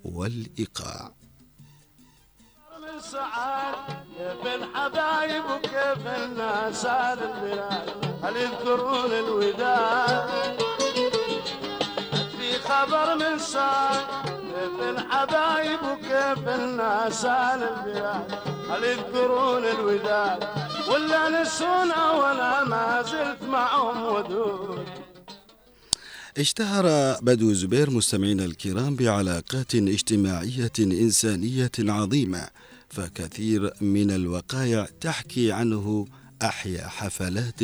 والإيقاع. 0.04 1.15
سعاد 3.12 3.74
كيف 4.18 4.54
الحبايب 4.54 5.44
وكيف 5.44 6.06
الناس 6.06 6.86
هذا 6.86 7.24
البلاد. 7.30 7.88
هل 8.22 8.36
يذكرون 8.36 9.12
الوداد؟ 9.12 10.28
في 12.38 12.58
خبر 12.68 13.16
من 13.16 13.38
سعاد 13.38 14.06
كيف 14.24 14.80
الحبايب 14.90 15.78
وكيف 15.82 16.48
الناس 16.48 17.24
هذا 17.24 17.68
البلاد. 17.74 18.38
هل 18.70 18.84
يذكرون 18.84 19.64
الوداد؟ 19.64 20.44
ولا 20.90 21.42
نسونا 21.42 22.10
ولا 22.10 22.64
ما 22.64 23.02
زلت 23.02 23.42
معهم 23.42 24.04
ودود. 24.04 24.88
اشتهر 26.38 27.16
بدو 27.22 27.52
زبير 27.52 27.90
مستمعينا 27.90 28.44
الكرام 28.44 28.96
بعلاقات 28.96 29.74
اجتماعية 29.74 30.72
إنسانية 30.78 31.70
عظيمة. 31.78 32.48
فكثير 32.88 33.72
من 33.80 34.10
الوقائع 34.10 34.88
تحكي 35.00 35.52
عنه 35.52 36.06
أحيا 36.42 36.88
حفلات 36.88 37.60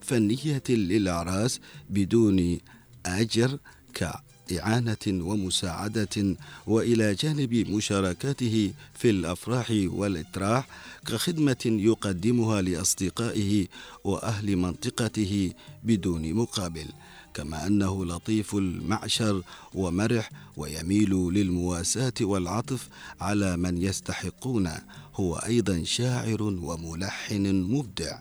فنية 0.00 0.62
للأعراس 0.68 1.60
بدون 1.90 2.58
أجر 3.06 3.58
كإعانة 3.94 5.06
ومساعدة 5.06 6.36
وإلى 6.66 7.14
جانب 7.14 7.54
مشاركاته 7.54 8.72
في 8.94 9.10
الأفراح 9.10 9.70
والإتراح 9.70 10.68
كخدمة 11.06 11.62
يقدمها 11.66 12.62
لأصدقائه 12.62 13.66
وأهل 14.04 14.56
منطقته 14.56 15.52
بدون 15.82 16.34
مقابل. 16.34 16.86
كما 17.34 17.66
أنه 17.66 18.04
لطيف 18.04 18.54
المعشر 18.54 19.42
ومرح 19.74 20.30
ويميل 20.56 21.10
للمواساة 21.10 22.12
والعطف 22.20 22.88
على 23.20 23.56
من 23.56 23.82
يستحقون. 23.82 24.70
هو 25.14 25.36
أيضا 25.36 25.82
شاعر 25.84 26.42
وملحن 26.42 27.62
مبدع 27.62 28.18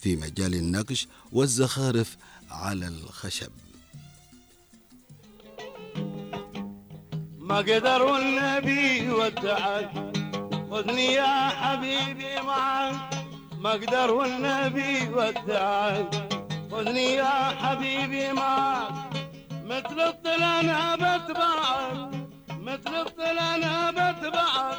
في 0.00 0.16
مجال 0.16 0.54
النقش 0.54 1.08
والزخارف 1.32 2.16
على 2.50 2.88
الخشب. 2.88 3.50
ما 7.38 7.56
قدروا 7.58 8.18
النبي 8.18 9.10
ودعك 9.10 9.90
خذني 10.70 11.06
يا 11.12 11.48
حبيبي 11.48 12.40
معك 12.46 13.24
ما 13.60 13.70
قدروا 13.70 14.26
النبي 14.26 15.08
ودعك 15.08 16.27
خذني 16.70 17.14
يا 17.14 17.34
حبيبي 17.62 18.32
معك 18.32 18.92
مثل 19.64 20.00
الطل 20.00 20.42
أنا 20.42 20.94
بتبعك 20.94 22.10
مثل 22.50 22.94
الطل 23.06 23.38
أنا 23.38 23.90
بتبعك 23.90 24.78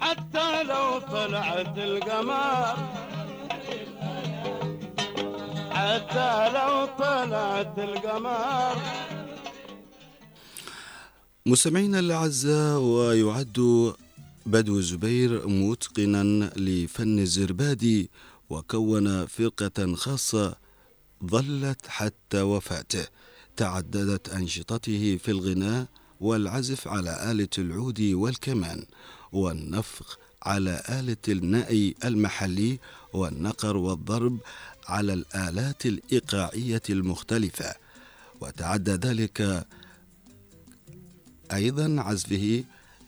حتى 0.00 0.62
لو 0.62 0.98
طلعت 0.98 1.78
القمر. 1.78 2.76
حتى 5.70 6.50
لو 6.56 6.86
طلعت 6.98 7.78
القمر. 7.78 8.76
مستمعينا 11.46 11.98
الأعزاء 11.98 12.78
ويعد 12.78 13.92
بدو 14.46 14.80
زبير 14.80 15.48
متقنا 15.48 16.50
لفن 16.56 17.18
الزربادي 17.18 18.10
وكون 18.50 19.26
فرقة 19.26 19.94
خاصة 19.94 20.67
ظلت 21.26 21.86
حتى 21.86 22.42
وفاته. 22.42 23.06
تعددت 23.56 24.28
أنشطته 24.28 25.18
في 25.24 25.30
الغناء 25.30 25.86
والعزف 26.20 26.88
على 26.88 27.30
آلة 27.30 27.48
العود 27.58 28.00
والكمان 28.00 28.84
والنفخ 29.32 30.18
على 30.42 30.82
آلة 30.88 31.16
النأي 31.28 31.94
المحلي 32.04 32.78
والنقر 33.12 33.76
والضرب 33.76 34.38
على 34.86 35.12
الآلات 35.12 35.86
الإيقاعية 35.86 36.82
المختلفة. 36.90 37.74
وتعدى 38.40 38.90
ذلك 38.90 39.66
أيضا 41.52 42.02
عزفه 42.02 42.64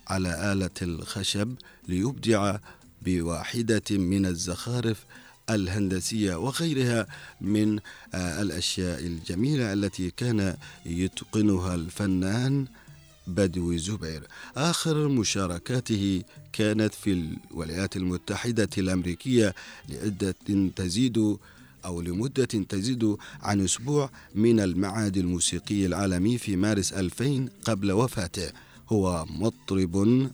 على 0.09 0.53
آلة 0.53 0.71
الخشب 0.83 1.55
ليبدع 1.89 2.57
بواحدة 3.03 3.83
من 3.91 4.27
الزخارف 4.27 5.05
الهندسية 5.55 6.35
وغيرها 6.35 7.07
من 7.41 7.79
آه، 8.15 8.43
الأشياء 8.43 9.01
الجميلة 9.01 9.73
التي 9.73 10.11
كان 10.11 10.57
يتقنها 10.87 11.75
الفنان 11.75 12.67
بدوي 13.27 13.79
زبير. 13.79 14.23
آخر 14.57 15.09
مشاركاته 15.09 16.23
كانت 16.53 16.95
في 16.95 17.13
الولايات 17.51 17.97
المتحدة 17.97 18.69
الأمريكية 18.79 19.55
لعدة 19.89 20.35
تزيد 20.77 21.37
أو 21.85 22.01
لمدة 22.01 22.45
تزيد 22.45 23.17
عن 23.43 23.61
أسبوع 23.61 24.11
من 24.35 24.61
المعهد 24.61 25.17
الموسيقي 25.17 25.87
العالمي 25.87 26.39
في 26.39 26.57
مارس 26.57 26.93
2000 26.93 27.49
قبل 27.65 27.93
وفاته. 27.93 28.51
هو 28.89 29.27
مطرب 29.31 29.93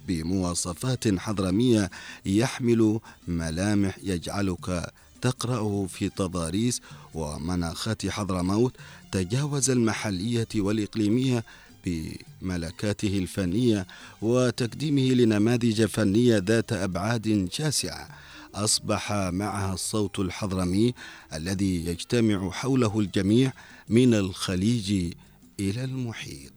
بمواصفات 0.09 1.19
حضرمية 1.19 1.91
يحمل 2.27 3.01
ملامح 3.29 3.99
يجعلك 4.03 4.93
تقرأه 5.27 5.87
في 5.89 6.09
تضاريس 6.09 6.81
ومناخات 7.15 8.07
حضرموت 8.07 8.77
تجاوز 9.13 9.71
المحلية 9.71 10.49
والإقليمية 10.57 11.45
بملكاته 11.85 13.19
الفنية 13.19 13.87
وتقديمه 14.23 15.03
لنماذج 15.03 15.85
فنية 15.85 16.39
ذات 16.39 16.73
أبعاد 16.73 17.49
شاسعة. 17.53 18.09
أصبح 18.55 19.13
معها 19.13 19.75
الصوت 19.75 20.19
الحضرمي 20.19 20.95
الذي 21.35 21.87
يجتمع 21.87 22.51
حوله 22.51 23.01
الجميع 23.01 23.53
من 23.89 24.15
الخليج 24.15 25.13
إلى 25.61 25.85
المحيط. 25.85 26.53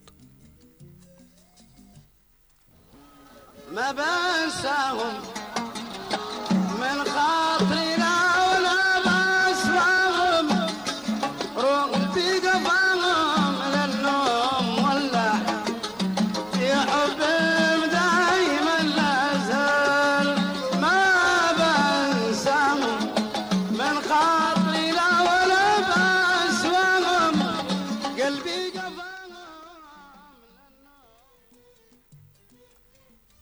ما 3.75 3.91
بنساهم 3.91 5.21
من 6.81 7.03
خاطري 7.03 8.08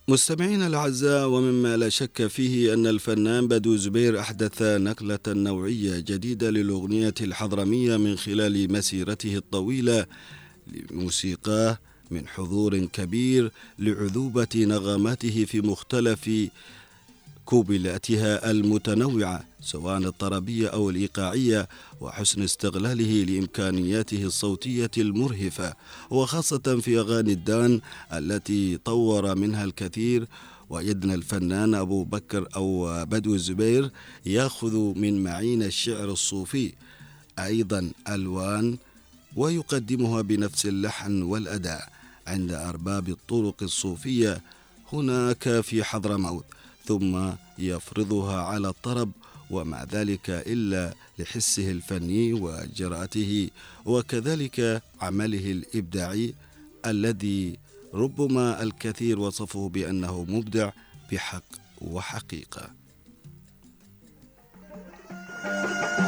مستمعينا 0.10 0.68
الأعزاء 0.68 1.28
ومما 1.28 1.78
لا 1.78 1.90
شك 1.90 2.28
فيه 2.28 2.74
أن 2.74 2.88
الفنان 2.88 3.48
بدو 3.48 3.76
زبير 3.76 4.20
أحدث 4.20 4.62
نقلة 4.62 5.20
نوعية 5.28 6.00
جديدة 6.00 6.50
للأغنية 6.50 7.14
الحضرمية 7.22 7.98
من 7.98 8.18
خلال 8.18 8.72
مسيرته 8.74 9.36
الطويلة 9.36 10.06
لموسيقاه 10.92 11.80
من 12.12 12.28
حضور 12.28 12.86
كبير 12.86 13.52
لعذوبة 13.80 14.48
نغماته 14.56 15.46
في 15.46 15.62
مختلف 15.62 16.30
كوبلاتها 17.48 18.52
المتنوعة 18.52 19.44
سواء 19.62 19.98
الطربية 19.98 20.68
أو 20.68 20.90
الإيقاعية 20.90 21.68
وحسن 22.02 22.42
استغلاله 22.42 23.24
لإمكانياته 23.24 24.24
الصوتية 24.24 24.92
المرهفة 24.98 25.74
وخاصة 26.10 26.80
في 26.82 27.00
أغاني 27.00 27.34
الدان 27.34 27.82
التي 28.14 28.78
طور 28.78 29.36
منها 29.36 29.64
الكثير. 29.64 30.28
ويدنا 30.70 31.14
الفنان 31.14 31.76
أبو 31.76 32.04
بكر 32.04 32.48
أو 32.56 33.06
بدو 33.06 33.36
الزبير 33.36 33.92
يأخذ 34.26 34.76
من 34.76 35.24
معين 35.24 35.64
الشعر 35.64 36.12
الصوفي 36.12 36.74
أيضا 37.40 37.92
ألوان 38.10 38.78
ويقدمها 39.36 40.22
بنفس 40.22 40.66
اللحن 40.66 41.22
والأداء. 41.22 41.90
عند 42.28 42.52
أرباب 42.52 43.10
الطرق 43.10 43.64
الصوفية 43.64 44.42
هناك 44.94 45.62
في 45.62 45.84
حضرموت 45.84 46.46
ثم 46.88 47.32
يفرضها 47.60 48.42
على 48.42 48.70
الطرب 48.70 49.12
ومع 49.52 49.84
ذلك 49.84 50.30
إلا 50.30 50.94
لحسه 51.20 51.72
الفني 51.72 52.34
وجرأته 52.34 53.50
وكذلك 53.86 54.82
عمله 55.02 55.52
الإبداعي 55.52 56.34
الذي 56.86 57.58
ربما 57.94 58.64
الكثير 58.64 59.20
وصفه 59.20 59.70
بأنه 59.70 60.24
مبدع 60.30 60.72
بحق 61.12 61.44
وحقيقة. 61.82 62.70
قال 65.44 66.07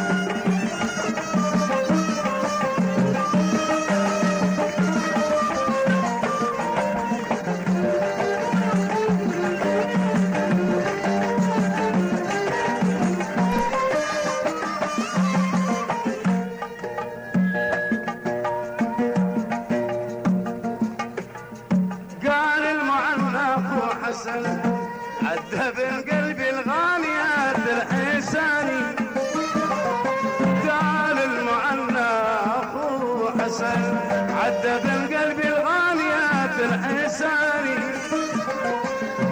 عدى 34.40 34.74
بالقلب 34.84 35.40
الغاليات 35.40 36.58
الحساني 36.70 37.80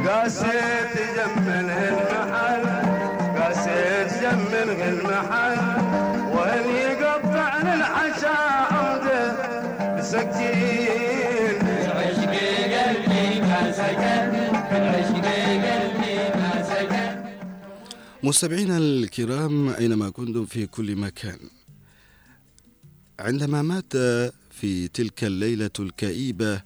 قاسيت 0.08 0.94
زمن 1.16 1.70
المحل 1.70 2.64
قاسيت 3.40 4.10
زمن 4.22 4.70
المحل 4.92 5.58
وين 6.36 6.76
يقطع 6.76 7.58
للحشا 7.58 8.38
عمده 8.74 9.24
بسكين؟ 9.98 11.62
العشق 11.86 12.34
قلبي 12.74 13.42
ما 13.42 13.72
سكن 13.72 14.30
العشق 14.78 15.26
قلبي 15.66 16.16
ما 16.40 16.64
سكن. 16.64 17.18
مستمعينا 18.24 18.78
الكرام 18.78 19.70
أينما 19.70 20.10
كنتم 20.10 20.46
في 20.46 20.66
كل 20.66 20.96
مكان. 20.96 21.40
عندما 23.20 23.62
مات 23.62 23.94
في 24.52 24.88
تلك 24.88 25.24
الليلة 25.24 25.70
الكئيبة 25.80 26.62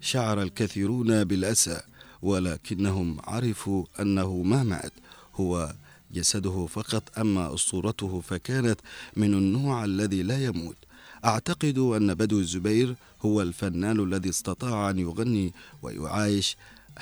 شعر 0.00 0.42
الكثيرون 0.42 1.24
بالأسى 1.24 1.80
ولكنهم 2.22 3.16
عرفوا 3.24 3.84
أنه 4.00 4.42
ما 4.42 4.62
مات 4.62 4.92
هو 5.34 5.74
جسده 6.12 6.66
فقط 6.66 7.18
أما 7.18 7.54
أسطورته 7.54 8.20
فكانت 8.20 8.80
من 9.16 9.34
النوع 9.34 9.84
الذي 9.84 10.22
لا 10.22 10.44
يموت. 10.44 10.76
أعتقد 11.24 11.78
أن 11.78 12.14
بدو 12.14 12.38
الزبير 12.38 12.94
هو 13.22 13.42
الفنان 13.42 14.00
الذي 14.00 14.28
استطاع 14.28 14.90
أن 14.90 14.98
يغني 14.98 15.52
ويعايش 15.82 16.56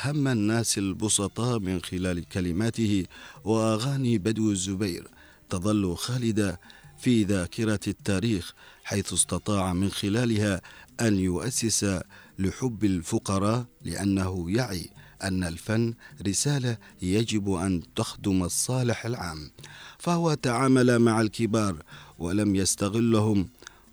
هم 0.05 0.29
الناس 0.29 0.79
البسطاء 0.79 1.59
من 1.59 1.83
خلال 1.83 2.29
كلماته 2.29 3.07
وأغاني 3.45 4.19
بدو 4.19 4.51
الزبير 4.51 5.09
تظل 5.51 5.97
خالدة 5.97 6.61
في 6.99 7.25
ذاكرة 7.25 7.81
التاريخ 7.87 8.53
حيث 8.85 9.13
استطاع 9.13 9.73
من 9.73 9.91
خلالها 9.91 10.61
أن 11.01 11.19
يؤسس 11.19 12.01
لحب 12.39 12.85
الفقراء 12.85 13.67
لأنه 13.85 14.51
يعي 14.51 14.91
أن 15.23 15.45
الفن 15.45 15.95
رسالة 16.27 16.77
يجب 17.03 17.53
أن 17.53 17.83
تخدم 17.97 18.45
الصالح 18.45 19.07
العام. 19.07 19.51
فهو 19.99 20.35
تعامل 20.35 20.99
مع 20.99 21.21
الكبار 21.21 21.83
ولم 22.19 22.57
يستغلهم. 22.57 23.49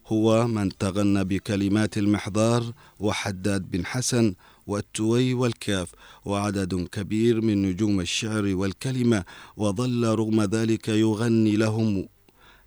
هو 0.07 0.47
من 0.47 0.77
تغنى 0.77 1.23
بكلمات 1.23 1.97
المحضار 1.97 2.73
وحداد 2.99 3.71
بن 3.71 3.85
حسن 3.85 4.35
والتوي 4.67 5.33
والكاف 5.33 5.91
وعدد 6.25 6.87
كبير 6.91 7.41
من 7.41 7.61
نجوم 7.61 7.99
الشعر 7.99 8.55
والكلمة 8.55 9.23
وظل 9.57 10.05
رغم 10.05 10.41
ذلك 10.41 10.87
يغني 10.87 11.55
لهم 11.55 12.07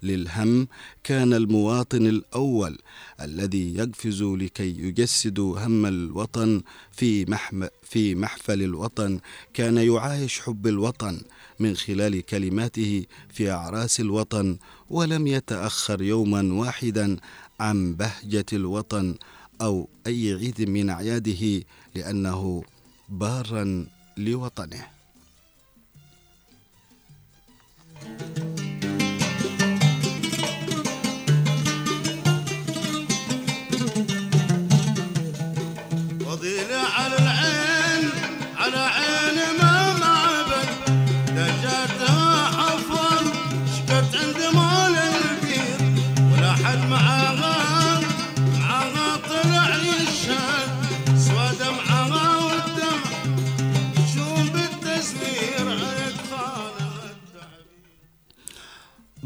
للهم 0.03 0.69
كان 1.05 1.33
المواطن 1.33 2.07
الأول 2.07 2.79
الذي 3.21 3.75
يقفز 3.75 4.23
لكي 4.23 4.69
يجسد 4.79 5.39
هم 5.41 5.87
الوطن 5.87 6.63
في, 6.93 7.25
محم 7.25 7.67
في 7.83 8.15
محفل 8.15 8.63
الوطن. 8.63 9.21
كان 9.55 9.77
يعايش 9.79 10.41
حب 10.41 10.67
الوطن 10.67 11.21
من 11.61 11.77
خلال 11.77 12.21
كلماته 12.27 13.07
في 13.33 13.51
أعراس 13.51 14.01
الوطن 14.01 14.59
ولم 14.91 15.27
يتأخر 15.27 16.03
يوما 16.03 16.55
واحدا 16.55 17.17
عن 17.61 17.95
بهجة 17.95 18.47
الوطن 18.53 19.15
أو 19.61 19.89
أي 20.07 20.33
عيد 20.35 20.69
من 20.69 20.91
أعياده 20.91 21.65
لأنه 21.95 22.63
بارا 23.09 23.87
لوطنه. 24.17 24.87
فضيلة 28.01 28.48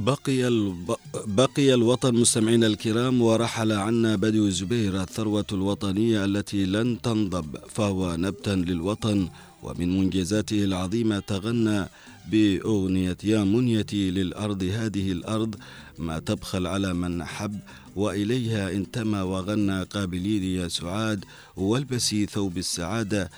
بقي 0.07 0.49
الب... 0.49 0.95
بقي 1.27 1.75
الوطن 1.75 2.15
مستمعينا 2.15 2.67
الكرام 2.67 3.23
ورحل 3.23 3.73
عنا 3.73 4.17
بدو 4.17 4.49
زبير 4.49 5.03
الثروة 5.03 5.47
الوطنية 5.53 6.25
التي 6.25 6.65
لن 6.67 7.01
تنضب 7.01 7.57
فهو 7.69 8.17
نبتا 8.17 8.51
للوطن 8.51 9.29
ومن 9.63 9.99
منجزاته 9.99 10.65
العظيمة 10.65 11.19
تغنى 11.19 11.87
بأغنية 12.31 13.17
يا 13.25 13.45
منيتي 13.45 14.11
للأرض 14.11 14.63
هذه 14.63 15.13
الأرض 15.13 15.55
ما 15.99 16.19
تبخل 16.19 16.67
على 16.67 16.95
من 16.95 17.25
حب 17.25 17.59
وإليها 17.97 18.73
انتمى 18.73 19.21
وغنى 19.21 19.83
قابلين 19.83 20.45
يا 20.45 20.69
سعاد 20.69 21.25
والبسي 21.57 22.27
ثوب 22.27 22.59
السعادة. 22.59 23.31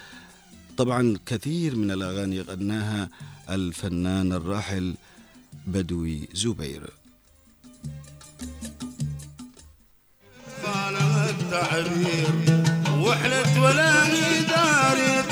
طبعا 0.76 1.16
كثير 1.26 1.76
من 1.76 1.90
الأغاني 1.90 2.40
غناها 2.40 3.08
الفنان 3.50 4.32
الراحل 4.32 4.94
بدوي 5.66 6.28
زبير. 6.34 6.90
خانه 10.62 11.30
التعبير 11.30 12.34
وحلت 12.98 13.58
ولا 13.58 14.04
داري 14.48 15.22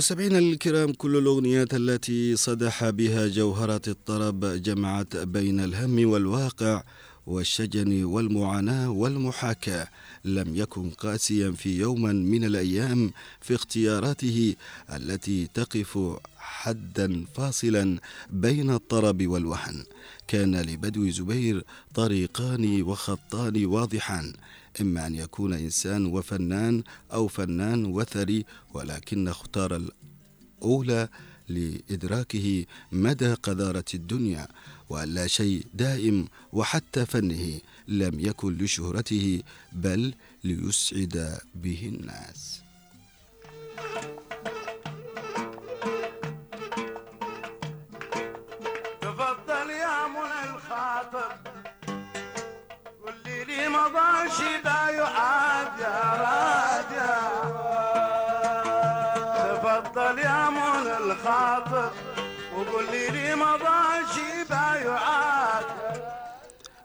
مستمعينا 0.00 0.38
الكرام 0.38 0.92
كل 0.92 1.16
الأغنيات 1.16 1.74
التي 1.74 2.36
صدح 2.36 2.90
بها 2.90 3.28
جوهرة 3.28 3.80
الطرب 3.88 4.44
جمعت 4.44 5.16
بين 5.16 5.60
الهم 5.60 6.10
والواقع 6.10 6.82
والشجن 7.26 8.04
والمعاناة 8.04 8.90
والمحاكاة. 8.90 9.88
لم 10.24 10.56
يكن 10.56 10.90
قاسيا 10.90 11.50
في 11.50 11.78
يوم 11.78 12.02
من 12.02 12.44
الأيام 12.44 13.10
في 13.40 13.54
اختياراته 13.54 14.54
التي 14.92 15.48
تقف 15.54 15.98
حدا 16.36 17.24
فاصلا 17.34 17.98
بين 18.30 18.70
الطرب 18.70 19.26
والوهن. 19.26 19.84
كان 20.28 20.60
لبدو 20.60 21.10
زبير 21.10 21.64
طريقان 21.94 22.82
وخطان 22.82 23.66
واضحان. 23.66 24.32
إما 24.80 25.06
أن 25.06 25.14
يكون 25.14 25.52
إنسان 25.52 26.06
وفنان 26.06 26.82
أو 27.12 27.28
فنان 27.28 27.84
وثري 27.84 28.44
ولكن 28.74 29.28
اختار 29.28 29.76
الأولى 30.62 31.08
لإدراكه 31.48 32.64
مدى 32.92 33.32
قذارة 33.34 33.84
الدنيا 33.94 34.48
وأن 34.88 35.08
لا 35.08 35.26
شيء 35.26 35.66
دائم 35.74 36.28
وحتى 36.52 37.06
فنه 37.06 37.60
لم 37.88 38.20
يكن 38.20 38.58
لشهرته 38.58 39.42
بل 39.72 40.14
ليسعد 40.44 41.38
به 41.54 41.92
الناس. 41.94 42.60
تفضل 49.00 49.70
يا 49.70 50.06
منى 50.08 50.54
الخاطر. 50.54 51.59
يا 56.96 57.20
تفضل 59.54 60.18
يا 60.18 60.48
الخاطر 60.98 61.90
لي 62.92 63.08
لي 63.10 63.34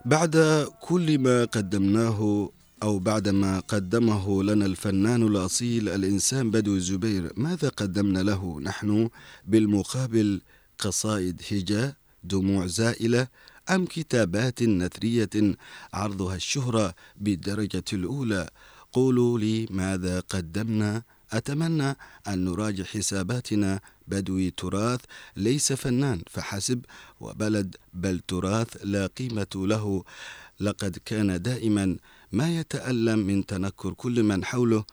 بعد 0.04 0.66
كل 0.80 1.18
ما 1.18 1.44
قدمناه 1.44 2.50
أو 2.82 2.98
بعدما 2.98 3.60
قدمه 3.60 4.42
لنا 4.42 4.66
الفنان 4.66 5.22
الأصيل 5.22 5.88
الإنسان 5.88 6.50
بدو 6.50 6.74
الزبير 6.74 7.32
ماذا 7.36 7.68
قدمنا 7.68 8.18
له؟ 8.18 8.60
نحن 8.60 9.10
بالمقابل 9.46 10.40
قصائد 10.78 11.42
هجاء 11.52 11.94
دموع 12.24 12.66
زائلة 12.66 13.26
أم 13.70 13.86
كتابات 13.86 14.62
نثرية 14.62 15.56
عرضها 15.92 16.36
الشهرة 16.36 16.94
بالدرجة 17.16 17.84
الأولى؟ 17.92 18.50
قولوا 18.92 19.38
لي 19.38 19.66
ماذا 19.70 20.20
قدمنا؟ 20.20 21.02
أتمنى 21.32 21.96
أن 22.28 22.44
نراجع 22.44 22.84
حساباتنا. 22.84 23.80
بدوي 24.08 24.50
تراث 24.50 25.00
ليس 25.36 25.72
فنان 25.72 26.22
فحسب. 26.30 26.84
وبلد 27.20 27.76
بل 27.94 28.20
تراث 28.28 28.76
لا 28.84 29.06
قيمة 29.06 29.46
له. 29.54 30.04
لقد 30.60 30.98
كان 31.04 31.42
دائما 31.42 31.96
ما 32.32 32.58
يتألم 32.60 33.18
من 33.18 33.46
تنكر 33.46 33.92
كل 33.92 34.22
من 34.22 34.44
حوله 34.44 34.84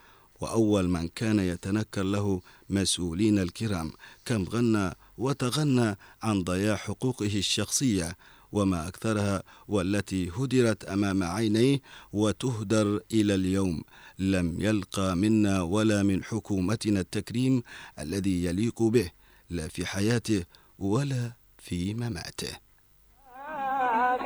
وأول 0.41 0.89
من 0.89 1.07
كان 1.07 1.39
يتنكر 1.39 2.03
له 2.03 2.41
مسؤولين 2.69 3.39
الكرام. 3.39 3.91
كم 4.25 4.43
غنى 4.43 4.91
وتغنى 5.17 5.97
عن 6.23 6.43
ضياع 6.43 6.75
حقوقه 6.75 7.37
الشخصية. 7.37 8.17
وما 8.53 8.87
أكثرها 8.87 9.43
والتي 9.67 10.31
هدرت 10.37 10.83
أمام 10.95 11.23
عينيه 11.23 11.81
وتهدر 12.13 12.87
إلى 13.13 13.35
اليوم. 13.35 13.83
لم 14.19 14.47
يلقى 14.61 15.15
منا 15.15 15.61
ولا 15.61 16.03
من 16.03 16.23
حكومتنا 16.23 16.99
التكريم 16.99 17.63
الذي 17.99 18.45
يليق 18.45 18.83
به 18.83 19.11
لا 19.49 19.67
في 19.67 19.85
حياته 19.85 20.43
ولا 20.79 21.31
في 21.57 21.93
مماته. 21.93 22.53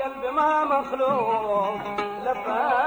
قلبي 0.04 0.32
ما 0.40 0.52
مخلوق 0.74 1.82
لفاف 2.26 2.87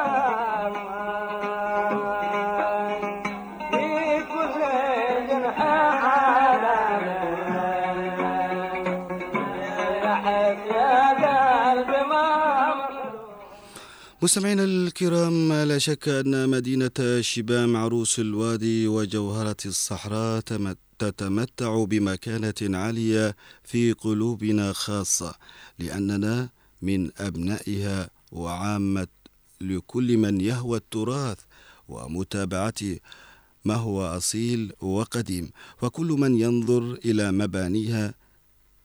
مستمعينا 14.23 14.65
الكرام 14.65 15.53
لا 15.53 15.79
شك 15.79 16.09
أن 16.09 16.49
مدينة 16.49 17.21
شبام 17.21 17.77
عروس 17.77 18.19
الوادي 18.19 18.89
وجوهرة 18.89 19.57
الصحراء 19.67 20.41
تمت- 20.41 20.79
تتمتع 20.99 21.85
بمكانة 21.85 22.79
عالية 22.79 23.37
في 23.65 23.93
قلوبنا 23.93 24.73
خاصة 24.73 25.35
لأننا 25.79 26.49
من 26.83 27.11
أبنائها 27.19 28.11
وعامة 28.33 29.09
لكل 29.61 30.17
من 30.17 30.41
يهوى 30.41 30.79
التراث 30.79 31.39
ومتابعته 31.89 32.99
ما 33.65 33.75
هو 33.75 34.03
أصيل 34.17 34.73
وقديم 34.81 35.51
وكل 35.83 36.07
من 36.07 36.41
ينظر 36.41 36.99
إلى 37.05 37.33
مبانيها 37.33 38.15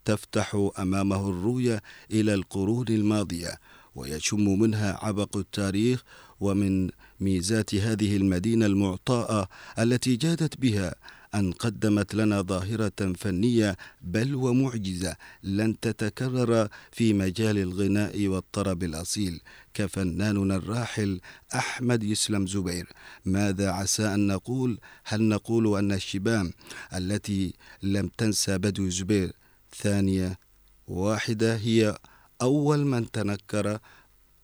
تفتح 0.05 0.69
أمامه 0.79 1.29
الرؤية 1.29 1.81
إلى 2.11 2.33
القرون 2.33 2.85
الماضية. 2.89 3.59
ويشم 3.95 4.59
منها 4.59 5.05
عبق 5.05 5.37
التاريخ 5.37 6.03
ومن 6.39 6.89
ميزات 7.19 7.75
هذه 7.75 8.17
المدينة 8.17 8.65
المعطاءة 8.65 9.49
التي 9.79 10.15
جادت 10.15 10.57
بها 10.57 10.95
أن 11.35 11.51
قدمت 11.51 12.15
لنا 12.15 12.41
ظاهرة 12.41 13.13
فنية 13.17 13.77
بل 14.01 14.35
ومعجزة 14.35 15.15
لن 15.43 15.79
تتكرر 15.79 16.67
في 16.91 17.13
مجال 17.13 17.57
الغناء 17.57 18.27
والطرب 18.27 18.83
الأصيل 18.83 19.41
كفناننا 19.73 20.55
الراحل 20.55 21.21
أحمد 21.55 22.03
يسلم 22.03 22.47
زبير. 22.47 22.87
ماذا 23.25 23.69
عسى 23.69 24.13
أن 24.13 24.27
نقول؟ 24.27 24.79
هل 25.03 25.23
نقول 25.23 25.77
أن 25.77 25.91
الشبام 25.91 26.53
التي 26.93 27.53
لم 27.83 28.07
تنسى 28.17 28.57
بدو 28.57 28.89
زبير 28.89 29.31
ثانية 29.75 30.39
واحدة 30.87 31.55
هي 31.55 31.97
أول 32.41 32.85
من 32.85 33.11
تنكر 33.11 33.79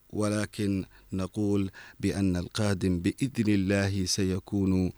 ولكن 0.10 0.86
نقول 1.13 1.71
بأن 1.99 2.38
القادم 2.38 2.99
بإذن 2.99 3.54
الله 3.54 4.06
سيكون 4.06 4.91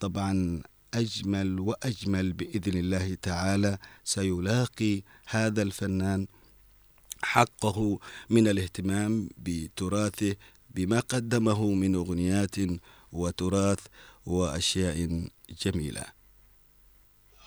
طبعا 0.00 0.62
أجمل 0.94 1.60
وأجمل 1.60 2.32
بإذن 2.32 2.78
الله 2.78 3.14
تعالى. 3.22 3.78
سيلاقي 4.04 5.02
هذا 5.26 5.62
الفنان 5.62 6.26
حقه 7.22 7.98
من 8.30 8.48
الاهتمام 8.48 9.28
بتراثه 9.38 10.36
بما 10.70 11.00
قدمه 11.00 11.70
من 11.72 11.94
أغنيات 11.94 12.56
وتراث 13.12 13.78
وأشياء 14.26 15.28
جميلة. 15.64 16.04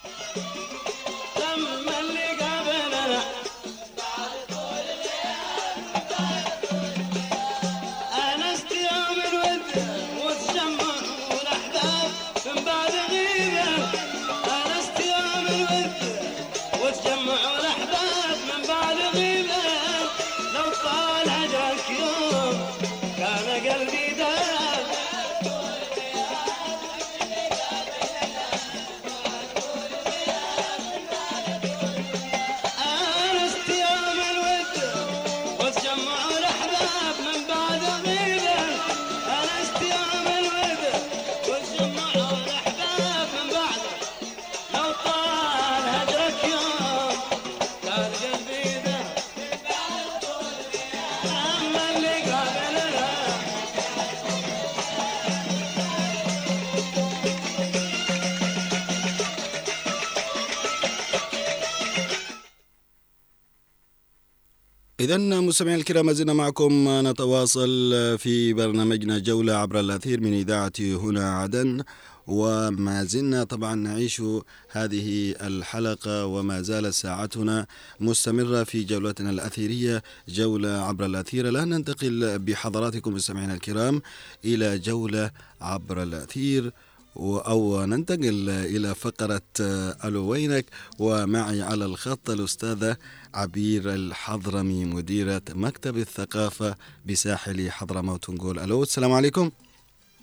لما 0.05 0.62
إذا 65.03 65.17
مستمعينا 65.17 65.79
الكرام 65.79 66.05
ما 66.05 66.13
زلنا 66.13 66.33
معكم 66.33 66.87
نتواصل 67.07 67.69
في 68.17 68.53
برنامجنا 68.53 69.19
جولة 69.19 69.53
عبر 69.53 69.79
الأثير 69.79 70.21
من 70.21 70.33
إذاعة 70.33 70.71
هنا 70.79 71.37
عدن. 71.39 71.83
وما 72.27 73.03
زلنا 73.03 73.43
طبعا 73.43 73.75
نعيش 73.75 74.21
هذه 74.69 75.35
الحلقة 75.41 76.25
وما 76.25 76.61
زالت 76.61 76.93
ساعتنا 76.93 77.67
مستمرة 77.99 78.63
في 78.63 78.83
جولتنا 78.83 79.29
الأثيرية 79.29 80.03
جولة 80.27 80.69
عبر 80.69 81.05
الأثير. 81.05 81.49
الآن 81.49 81.69
ننتقل 81.69 82.39
بحضراتكم 82.39 83.13
مستمعينا 83.13 83.53
الكرام 83.53 84.01
إلى 84.45 84.79
جولة 84.79 85.31
عبر 85.61 86.03
الأثير. 86.03 86.71
أو 87.17 87.85
ننتقل 87.85 88.49
إلى 88.49 88.95
فقرة 88.95 89.41
ألو 90.05 90.25
وينك 90.25 90.65
ومعي 90.99 91.61
على 91.61 91.85
الخط 91.85 92.29
الأستاذة 92.29 92.97
عبير 93.33 93.93
الحضرمي 93.93 94.85
مديرة 94.85 95.41
مكتب 95.49 95.97
الثقافة 95.97 96.75
بساحل 97.05 97.71
حضرموت 97.71 98.29
نقول 98.29 98.59
ألو 98.59 98.83
السلام 98.83 99.11
عليكم. 99.11 99.51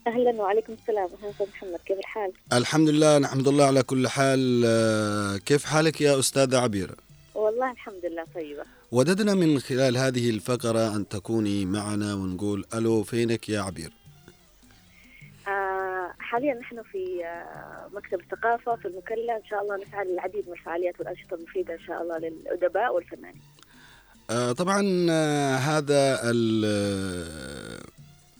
أهلا 0.06 0.30
وعليكم 0.30 0.72
السلام. 0.72 1.08
أهلا 1.18 1.30
أستاذ 1.30 1.46
محمد 1.46 1.78
كيف 1.86 1.98
الحال؟ 1.98 2.32
الحمد 2.52 2.88
لله 2.88 3.18
نحمد 3.18 3.48
الله 3.48 3.64
على 3.64 3.82
كل 3.82 4.08
حال. 4.08 4.62
آه، 4.66 5.36
كيف 5.36 5.64
حالك 5.64 6.00
يا 6.00 6.18
أستاذة 6.18 6.58
عبير؟ 6.58 6.94
والله 7.34 7.70
الحمد 7.70 8.04
لله 8.04 8.24
طيبة. 8.34 8.62
وددنا 8.92 9.34
من 9.34 9.58
خلال 9.58 9.96
هذه 9.96 10.30
الفقرة 10.30 10.96
أن 10.96 11.08
تكوني 11.08 11.66
معنا 11.66 12.14
ونقول 12.14 12.64
ألو 12.74 13.02
فينك 13.02 13.48
يا 13.48 13.60
عبير؟ 13.60 13.92
حاليا 16.30 16.54
نحن 16.54 16.82
في 16.82 17.24
آه 17.24 17.88
مكتب 17.94 18.20
الثقافة 18.20 18.76
في 18.76 18.88
المكلا 18.88 19.36
إن 19.36 19.44
شاء 19.50 19.62
الله 19.62 19.76
نسعى 19.76 20.04
للعديد 20.04 20.46
من 20.46 20.52
الفعاليات 20.52 20.94
والأنشطة 21.00 21.34
المفيدة 21.34 21.74
إن 21.74 21.80
شاء 21.86 22.02
الله 22.02 22.18
للأدباء 22.18 22.94
والفنانين. 22.94 23.40
آه، 24.30 24.52
طبعا 24.52 25.06
آه، 25.10 25.56
هذا 25.56 26.20
ال- 26.30 27.80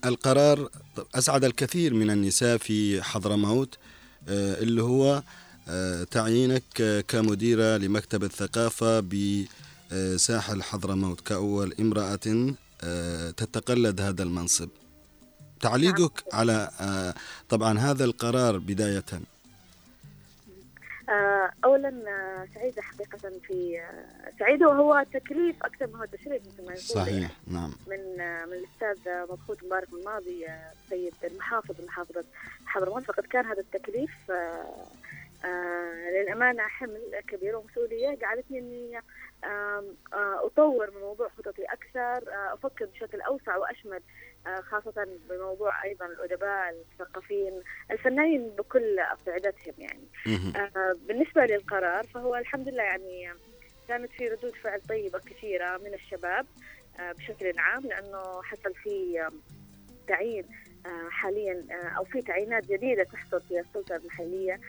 القرار 0.05 0.68
أسعد 1.14 1.45
الكثير 1.45 1.95
من 1.95 2.11
النساء 2.11 2.57
في 2.57 3.03
حضرموت 3.03 3.78
اللي 4.28 4.82
هو 4.82 5.22
تعيينك 6.11 7.05
كمديرة 7.09 7.76
لمكتب 7.76 8.24
الثقافة 8.24 9.01
بساحل 9.01 10.62
حضرموت. 10.62 11.20
كأول 11.20 11.74
امرأة 11.80 12.16
تتقلد 13.36 14.01
هذا 14.01 14.22
المنصب. 14.22 14.68
تعليقك 15.61 16.24
على 16.32 16.70
آه، 16.80 17.14
طبعا 17.48 17.78
هذا 17.78 18.04
القرار 18.04 18.58
بداية. 18.58 19.04
آه 21.08 21.50
اولا 21.64 21.88
آه 21.88 22.46
سعيده 22.54 22.82
حقيقة 22.82 23.18
في 23.46 23.80
سعيده 24.38 24.68
وهو 24.68 25.04
تكليف 25.12 25.56
أكثر 25.62 25.86
ما 25.86 26.00
هو 26.00 26.04
تشريف 26.04 26.42
مثل 26.46 26.58
ما 26.66 26.72
يقول. 26.72 26.78
صحيح 26.78 27.30
نعم. 27.46 27.72
من 27.86 28.00
من 28.46 28.52
الأستاذ 28.52 29.12
مبخوت 29.30 29.64
مبارك 29.64 29.88
الماضي 29.92 30.46
سيد 30.90 31.14
المحافظ 31.24 31.74
محافظة 31.86 32.24
حضرموت 32.66 33.02
فقد 33.02 33.24
كان 33.26 33.46
هذا 33.46 33.61
التكليف 33.61 34.11
للأمانة 36.14 36.62
حمل 36.62 37.00
كبير 37.28 37.56
ومسؤولية. 37.56 38.14
جعلتني 38.14 38.58
أني 38.58 39.00
أطور 40.46 40.90
من 40.90 41.00
موضوع 41.00 41.28
خططي 41.38 41.64
أكثر 41.64 42.22
أفكر 42.54 42.84
بشكل 42.84 43.20
أوسع 43.20 43.56
وأشمل 43.56 44.00
خاصة 44.70 45.07
بموضوع 45.30 45.84
أيضا 45.84 46.07
الأدباء 46.07 46.70
الثقافيين 46.93 47.62
الفنانين 47.91 48.49
بكل 48.49 48.99
أصعدتهم 49.01 49.74
يعني. 49.78 50.05
آه، 50.57 50.97
بالنسبة 51.09 51.47
للقرار 51.47 52.07
فهو 52.07 52.36
الحمد 52.36 52.68
لله 52.68 52.82
يعني 52.82 53.32
كانت 53.88 54.11
في 54.11 54.28
ردود 54.28 54.55
فعل 54.55 54.80
طيبة 54.88 55.18
كثيرة 55.18 55.76
من 55.78 55.95
الشباب 55.95 56.47
آه، 57.01 57.12
بشكل 57.12 57.59
عام 57.59 57.82
لأنه 57.82 58.43
حصل 58.43 58.74
في 58.74 59.20
آه، 59.20 59.32
تعيين 60.09 60.45
آه، 60.86 61.09
حاليا 61.11 61.66
آه، 61.70 61.88
أو 61.99 62.05
في 62.05 62.22
تعيينات 62.22 62.66
جديدة 62.66 63.05
تحصل 63.05 63.41
في 63.41 63.61
السلطة 63.61 63.97
المحلية 63.97 64.53
آه، 64.55 64.61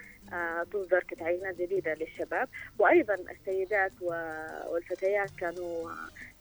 تصدر 0.72 1.04
كتعيينات 1.08 1.56
جديدة 1.62 1.94
للشباب. 1.94 2.48
وأيضا 2.80 3.16
السيدات 3.16 3.92
والفتيات 4.02 5.30
كانوا 5.38 5.92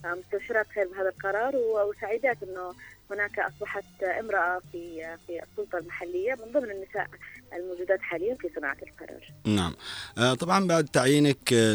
آه، 0.04 0.14
مستبشرات 0.14 0.66
خير 0.74 0.88
بهذا 0.88 1.08
القرار. 1.08 1.56
وسعيدات 1.56 2.36
أنه 2.42 2.74
هناك 3.10 3.38
أصبحت 3.38 4.02
امرأة 4.02 4.60
في 4.72 5.16
في 5.26 5.42
السلطة 5.42 5.78
المحلية 5.78 6.34
من 6.34 6.52
ضمن 6.52 6.70
النساء 6.70 7.08
الموجودات 7.52 8.00
حاليا 8.00 8.34
في 8.34 8.48
صناعة 8.56 8.76
القرار. 8.82 9.32
نعم. 9.44 9.74
آه، 10.18 10.34
طبعا 10.34 10.66
بعد 10.66 10.84
تعيينك 10.84 11.52
آه، 11.52 11.74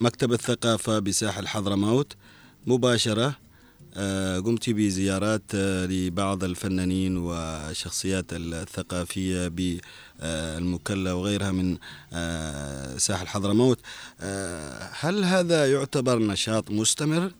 لمكتب 0.00 0.32
الثقافة 0.32 0.98
بساحل 0.98 1.46
حضرموت 1.48 2.16
مباشرة 2.66 3.34
آه، 3.96 4.38
قمت 4.38 4.70
بزيارات 4.70 5.42
آه، 5.54 5.86
لبعض 5.86 6.44
الفنانين 6.44 7.16
والشخصيات 7.16 8.24
الثقافية 8.32 9.48
بالمكلا 10.22 11.12
وغيرها 11.12 11.50
من 11.50 11.78
آه، 12.14 12.96
ساحل 12.96 13.26
حضرموت. 13.28 13.78
آه، 14.20 14.88
هل 15.00 15.24
هذا 15.24 15.72
يعتبر 15.72 16.18
نشاط 16.18 16.70
مستمر؟ 16.70 17.32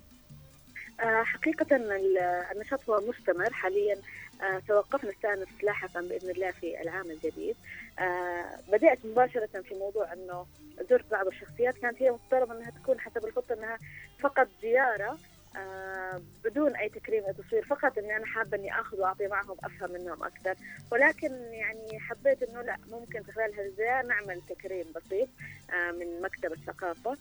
آه، 1.00 1.22
حقيقة 1.22 1.76
ال- 1.76 2.18
النشاط 2.56 2.90
هو 2.90 3.00
مستمر 3.08 3.52
حاليا. 3.52 3.96
آه، 4.42 4.62
توقفنا 4.68 5.10
السانس 5.10 5.48
لاحقا 5.62 6.00
بإذن 6.00 6.30
الله 6.30 6.50
في 6.50 6.82
العام 6.82 7.10
الجديد. 7.10 7.56
آه، 7.98 8.44
بدأت 8.72 8.98
مباشرة 9.04 9.48
في 9.68 9.74
موضوع 9.74 10.12
أنه 10.12 10.46
زرت 10.90 11.04
بعض 11.10 11.26
الشخصيات. 11.26 11.74
كانت 11.78 12.02
هي 12.02 12.10
مفترض 12.10 12.50
أنها 12.52 12.70
تكون 12.70 13.00
حسب 13.00 13.24
الخطة 13.26 13.52
أنها 13.54 13.78
فقط 14.20 14.48
زيارة 14.62 15.18
آه، 15.58 16.22
بدون 16.44 16.76
أي 16.76 16.88
تكريم 16.88 17.22
تصوير 17.32 17.64
فقط 17.64 17.98
أني 17.98 18.16
أنا 18.16 18.26
حابة 18.26 18.56
أني 18.56 18.80
آخذ 18.80 19.00
وأعطي 19.00 19.26
معهم 19.26 19.56
أفهم 19.64 19.92
منهم 19.92 20.24
أكثر. 20.24 20.54
ولكن 20.92 21.32
يعني 21.52 22.00
حبيت 22.00 22.42
أنه 22.42 22.62
لا 22.62 22.76
ممكن 22.90 23.22
في 23.22 23.32
خلال 23.32 23.54
هذه 23.54 23.66
الزيارة 23.66 24.06
نعمل 24.06 24.42
تكريم 24.48 24.86
بسيط 24.94 25.28
آه، 25.70 25.90
من 25.90 26.22
مكتب 26.22 26.52
الثقافة. 26.52 27.16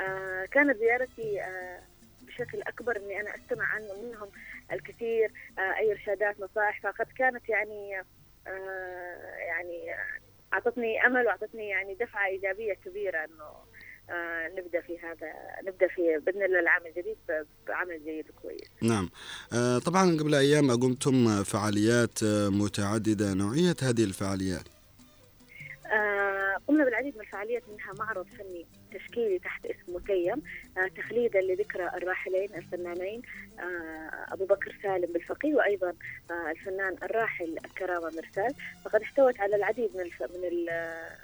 آه، 0.00 0.44
كانت 0.44 0.76
زيارتي 0.76 1.40
بشكل 2.22 2.62
أكبر 2.62 2.96
إني 2.96 3.20
أنا 3.20 3.34
أستمع 3.34 3.64
عنه 3.64 3.94
منهم 4.02 4.28
الكثير 4.72 5.32
أي 5.58 5.92
إرشادات 5.92 6.40
نصائح. 6.40 6.80
فقد 6.80 7.06
كانت 7.18 7.48
يعني 7.48 8.02
يعني 9.48 9.94
أعطتني 10.52 11.06
أمل 11.06 11.26
وأعطتني 11.26 11.68
يعني 11.68 11.94
دفعة 11.94 12.26
إيجابية 12.26 12.74
كبيرة 12.74 13.24
إنه 13.24 13.71
آه، 14.12 14.48
نبدأ 14.48 14.80
في 14.80 14.98
هذا 14.98 15.32
نبدأ 15.66 15.88
في 15.88 16.18
بإذن 16.26 16.42
الله 16.42 16.60
العام 16.60 16.82
الجديد 16.86 17.16
بعمل 17.68 18.04
جيد 18.04 18.26
وكويس. 18.30 18.70
نعم. 18.82 19.10
آه، 19.52 19.78
طبعا 19.78 20.16
قبل 20.20 20.34
أيام 20.34 20.70
أقمتم 20.70 21.44
فعاليات 21.44 22.22
آه، 22.22 22.48
متعددة 22.48 23.34
نوعية 23.34 23.76
هذه 23.82 24.04
الفعاليات. 24.04 24.68
آه، 25.86 26.56
قمنا 26.68 26.84
بالعديد 26.84 27.14
من 27.14 27.20
الفعاليات 27.20 27.62
منها 27.68 27.92
معرض 27.98 28.26
فني. 28.26 28.66
تشكيلي 28.92 29.38
تحت 29.38 29.66
اسم 29.66 29.94
متيم 29.94 30.42
آه، 30.78 30.86
تخليدا 30.96 31.40
لذكرى 31.40 31.86
الراحلين 31.86 32.48
الفنانين 32.54 33.22
آه، 33.60 34.32
أبو 34.34 34.44
بكر 34.44 34.74
سالم 34.82 35.12
بالفقيه 35.12 35.54
وأيضا 35.54 35.94
آه، 36.30 36.50
الفنان 36.50 36.96
الراحل 37.02 37.58
كرامه 37.78 38.10
مرسال. 38.16 38.54
فقد 38.84 39.02
احتوت 39.02 39.40
على 39.40 39.56
العديد 39.56 39.90
من. 39.96 40.10
من 40.42 40.66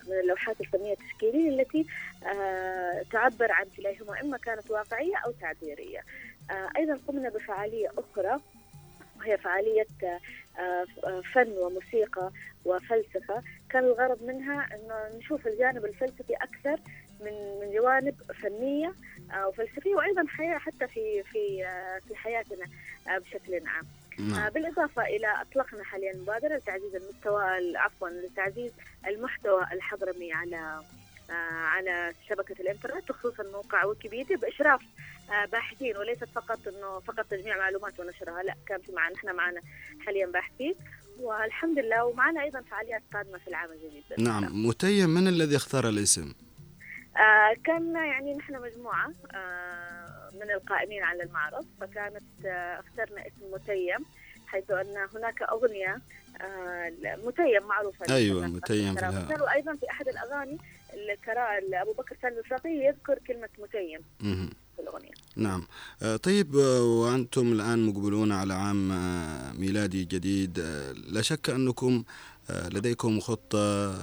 من 0.09 0.21
اللوحات 0.21 0.61
الفنية 0.61 0.93
التشكيلية 0.93 1.49
التي 1.49 1.87
تعبر 3.13 3.53
عن 3.53 3.67
كليهما 3.77 4.21
إما 4.21 4.37
كانت 4.37 4.71
واقعية 4.71 5.17
أو 5.17 5.33
تعبيرية. 5.41 6.01
آه، 6.51 6.69
أيضا 6.77 6.99
قمنا 7.09 7.29
بفعالية 7.29 7.89
أخرى 7.99 8.37
وهي 9.19 9.39
فعالية 9.39 9.87
آه، 10.59 10.87
فن 11.35 11.49
وموسيقى 11.49 12.31
وفلسفة. 12.65 13.43
كان 13.71 13.85
الغرض 13.85 14.23
منها 14.23 14.69
إنه 14.75 15.19
نشوف 15.19 15.47
الجانب 15.47 15.85
الفلسفي 15.85 16.35
أكثر 16.35 16.81
من 17.21 17.61
من 17.61 17.73
جوانب 17.75 18.15
فنية 18.43 18.95
آه، 19.33 19.49
وفلسفية 19.49 19.95
وأيضا 19.95 20.25
حياة 20.29 20.59
حتى 20.59 20.87
في 20.89 21.23
في 21.33 21.65
آه، 21.67 21.99
في 22.09 22.17
حياتنا 22.17 22.65
آه، 23.09 23.19
بشكل 23.19 23.67
عام. 23.67 23.87
نعم 24.19 24.51
بالإضافة 24.51 25.03
إلى 25.03 25.27
أطلقنا 25.41 25.85
حاليا 25.85 26.13
مبادرة 26.17 26.57
لتعزيز 26.57 26.95
المستوى 26.95 27.77
عفوا 27.77 28.09
لتعزيز 28.09 28.73
المحتوى 29.07 29.67
الحضرمي 29.73 30.33
على 30.33 30.83
على 31.55 32.13
شبكة 32.29 32.55
الإنترنت 32.61 33.11
وخصوصا 33.11 33.43
موقع 33.43 33.85
ويكيبيديا 33.85 34.37
بإشراف 34.37 34.81
آه، 35.31 35.45
باحثين 35.47 35.97
وليست 35.97 36.25
فقط 36.35 36.69
إنه 36.69 37.01
فقط 37.01 37.27
تجميع 37.31 37.57
معلومات 37.59 38.01
ونشرها 38.01 38.43
لا 38.43 38.55
كان 38.67 38.81
في 38.81 38.93
معنا 38.93 39.15
إحنا 39.15 39.33
معنا 39.33 39.61
حاليا 40.07 40.27
باحثين 40.27 40.75
والحمد 41.21 41.79
لله 41.79 42.05
ومعنا 42.05 42.43
أيضا 42.43 42.61
فعاليات 42.61 43.03
قادمة 43.13 43.39
في 43.39 43.49
العام 43.49 43.71
الجديد. 43.73 44.05
نعم 44.19 44.67
متيم 44.67 45.11
من 45.11 45.29
الذي 45.29 45.57
اختار 45.57 45.89
الاسم؟ 45.89 46.33
آه 47.19 47.57
كان 47.65 47.95
يعني 47.95 48.35
نحن 48.35 48.53
مجموعة 48.63 49.13
آه 49.35 50.31
من 50.35 50.51
القائمين 50.51 51.03
على 51.03 51.23
المعرض 51.23 51.67
فكانت 51.81 52.47
آه 52.47 52.81
اخترنا 52.81 53.27
اسم 53.27 53.53
متيم 53.53 54.05
حيث 54.47 54.71
أن 54.71 55.07
هناك 55.15 55.43
أغنية 55.43 55.99
آه 56.41 56.93
متيم 57.25 57.63
معروفة 57.69 58.15
أيوة، 58.15 58.47
متيم 58.47 58.95
في 58.95 59.35
وأيضا 59.43 59.75
في 59.77 59.91
أحد 59.91 60.09
الأغاني 60.09 60.59
الكرا 60.95 61.59
أبو 61.83 61.93
بكر 61.93 62.17
سالم 62.23 62.39
الفقيه 62.39 62.87
يذكر 62.89 63.19
كلمة 63.27 63.49
متيم 63.59 64.01
مهم. 64.21 64.51
في 64.77 64.83
الأغنية. 64.83 65.11
نعم. 65.37 65.67
آه، 66.03 66.17
طيب 66.17 66.55
وأنتم 66.55 67.53
الآن 67.53 67.87
مقبلون 67.87 68.33
على 68.33 68.55
عام 68.55 68.89
ميلادي 69.61 70.05
جديد 70.05 70.59
لا 71.09 71.23
شك 71.23 71.51
أنكم 71.51 72.05
لديكم 72.51 73.21
خطة 73.21 73.95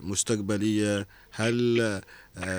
مستقبلية. 0.00 1.06
هل 1.32 2.00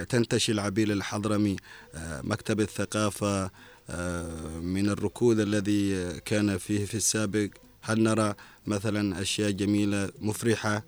تنتشي 0.09 0.51
العبيل 0.51 0.91
الحضرمي 0.91 1.55
آه، 1.95 2.21
مكتب 2.23 2.59
الثقافة 2.59 3.51
آه، 3.89 4.47
من 4.61 4.89
الركود 4.89 5.39
الذي 5.39 6.13
كان 6.25 6.57
فيه 6.57 6.85
في 6.85 6.95
السابق. 6.95 7.49
هل 7.81 8.03
نرى 8.03 8.33
مثلا 8.67 9.21
أشياء 9.21 9.51
جميلة 9.51 10.09
مفرحة؟ 10.19 10.83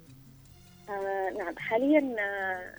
آه 0.89 1.29
نعم. 1.37 1.57
حاليا 1.57 2.15
آه 2.19 2.73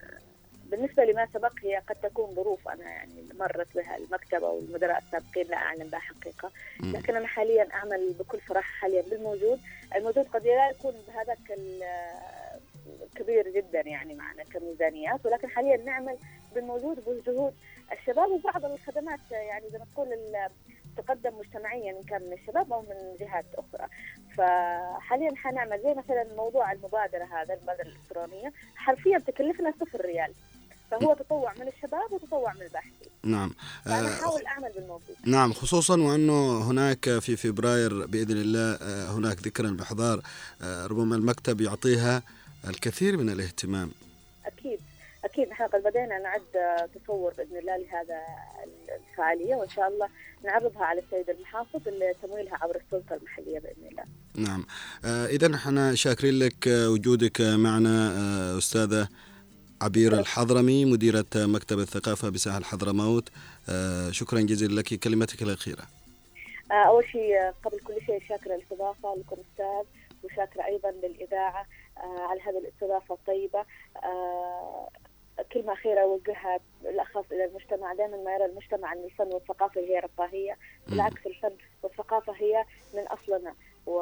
بالنسبة 0.71 1.05
لما 1.05 1.29
سبق 1.35 1.53
هي 1.63 1.77
قد 1.89 1.95
تكون 2.11 2.35
ظروف 2.35 2.69
أنا 2.69 2.83
يعني 2.85 3.25
مرت 3.39 3.67
بها 3.75 3.97
المكتبة 3.97 4.47
والمدراء 4.49 4.99
السابقين 5.07 5.47
لا 5.51 5.57
أعلم 5.57 5.89
بها 5.89 5.99
حقيقة. 6.01 6.51
لكن 6.81 7.17
أنا 7.17 7.27
حاليا 7.27 7.69
أعمل 7.75 8.15
بكل 8.19 8.39
صراحة 8.49 8.73
حاليا 8.81 9.03
بالموجود. 9.11 9.59
الموجود 9.97 10.25
قد 10.35 10.47
لا 10.47 10.71
يكون 10.71 10.95
بهذاك 11.09 11.51
ال- 11.59 11.83
كبير 13.19 13.49
جدا 13.49 13.81
يعني 13.81 14.15
معنا 14.15 14.45
كميزانيات 14.45 15.27
ولكن 15.27 15.49
حاليا 15.49 15.77
نعمل 15.77 16.17
بالموجود 16.55 16.97
بجهود 17.07 17.55
الشباب 17.93 18.31
وبعض 18.31 18.65
الخدمات 18.65 19.21
يعني 19.31 19.71
زي 19.71 19.79
ما 19.79 19.85
تقول 19.95 20.09
تقدم 20.97 21.39
مجتمعيا 21.39 21.91
إن 21.91 22.03
كان 22.03 22.23
من 22.23 22.33
الشباب 22.33 22.73
أو 22.73 22.83
من 22.83 23.17
جهات 23.21 23.45
أخرى. 23.55 23.89
فحاليا 24.37 25.37
حنعمل 25.37 25.81
زي 25.83 25.95
مثلا 25.95 26.27
موضوع 26.37 26.73
المبادرة 26.73 27.25
هذا 27.25 27.55
المبادرة 27.55 27.83
الإلكترونية. 27.83 28.53
حرفيا 28.77 29.19
تكلفنا 29.19 29.73
صفر 29.81 30.01
ريال. 30.01 30.33
فهو 30.91 31.15
تطوع 31.15 31.53
من 31.61 31.69
الشباب 31.69 32.13
وتطوع 32.13 32.53
من 32.53 32.63
الباحثين. 32.63 33.09
نعم. 33.25 33.55
فأنا 33.85 34.09
آه، 34.09 34.13
أحاول 34.13 34.47
أعمل 34.47 34.73
بالموجود. 34.77 35.17
نعم 35.27 35.53
خصوصا 35.53 36.01
وأنه 36.01 36.71
هناك 36.71 37.19
في 37.19 37.37
فبراير 37.37 38.07
بإذن 38.07 38.37
الله 38.37 38.75
آه، 38.75 39.11
هناك 39.11 39.39
ذكرى 39.39 39.71
بإحضار 39.73 40.21
آه، 40.63 40.87
ربما 40.87 41.17
المكتب 41.17 41.61
يعطيها 41.61 42.23
الكثير 42.69 43.17
من 43.17 43.31
الاهتمام. 43.31 43.91
أكيد 44.47 44.79
أكيد. 45.25 45.49
نحن 45.49 45.63
قد 45.63 45.83
بدينا 45.83 46.19
نعد 46.19 46.89
تصور 46.95 47.33
بإذن 47.39 47.57
الله 47.59 47.77
لهذا 47.77 48.21
الفعالية 49.11 49.55
وإن 49.55 49.69
شاء 49.69 49.89
الله 49.89 50.09
نعرضها 50.45 50.85
على 50.85 51.01
السيد 51.01 51.31
المحافظ 51.31 51.81
لتمويلها 51.89 52.59
عبر 52.63 52.77
السلطة 52.87 53.15
المحلية 53.15 53.59
بإذن 53.59 53.87
الله. 53.91 54.05
نعم. 54.35 54.67
إذا 55.27 55.55
إحنا 55.55 55.95
شاكرين 55.95 56.39
لك 56.39 56.69
آه، 56.69 56.91
وجودك 56.91 57.41
معنا 57.41 58.13
آه، 58.19 58.59
أستاذة 58.59 59.09
عبير 59.83 60.19
الحضرمي 60.19 60.85
مديرة 60.85 61.27
مكتب 61.37 61.79
الثقافة 61.79 62.29
بساحل 62.29 62.65
حضرموت 62.65 63.29
آه، 63.69 64.11
شكرا 64.11 64.41
جزيلا 64.41 64.81
لك 64.81 64.95
كلمتك 64.95 65.43
الأخيرة. 65.43 65.83
آه، 66.71 66.75
أول 66.89 67.05
شيء 67.13 67.35
آه، 67.37 67.55
قبل 67.65 67.79
كل 67.79 67.95
شيء 68.07 68.23
شاكرة 68.29 68.55
الاستضافة 68.55 69.15
لكم 69.17 69.37
أستاذ 69.37 69.85
وشاكرة 70.25 70.65
أيضا 70.65 70.91
للإذاعة. 70.91 71.61
آه، 71.61 71.67
على 71.99 72.41
هذه 72.41 72.59
الاستضافة 72.59 73.15
الطيبة. 73.15 73.65
آه، 74.05 74.89
كلمة 75.53 75.73
أخيرة 75.73 76.01
أوجهها 76.01 76.61
بالأخص 76.83 77.25
إلى 77.33 77.45
المجتمع 77.45 77.95
دائما 77.95 78.17
ما 78.17 78.35
يرى 78.35 78.45
المجتمع 78.45 78.93
أن 78.93 79.05
الفن 79.05 79.35
والثقافة 79.35 79.81
هي 79.81 79.99
رفاهية 79.99 80.57
بالعكس 80.89 81.27
الفن 81.27 81.53
والثقافة 81.83 82.33
هي 82.33 82.65
من 82.95 83.03
أصلنا. 83.07 83.55
و... 83.87 83.93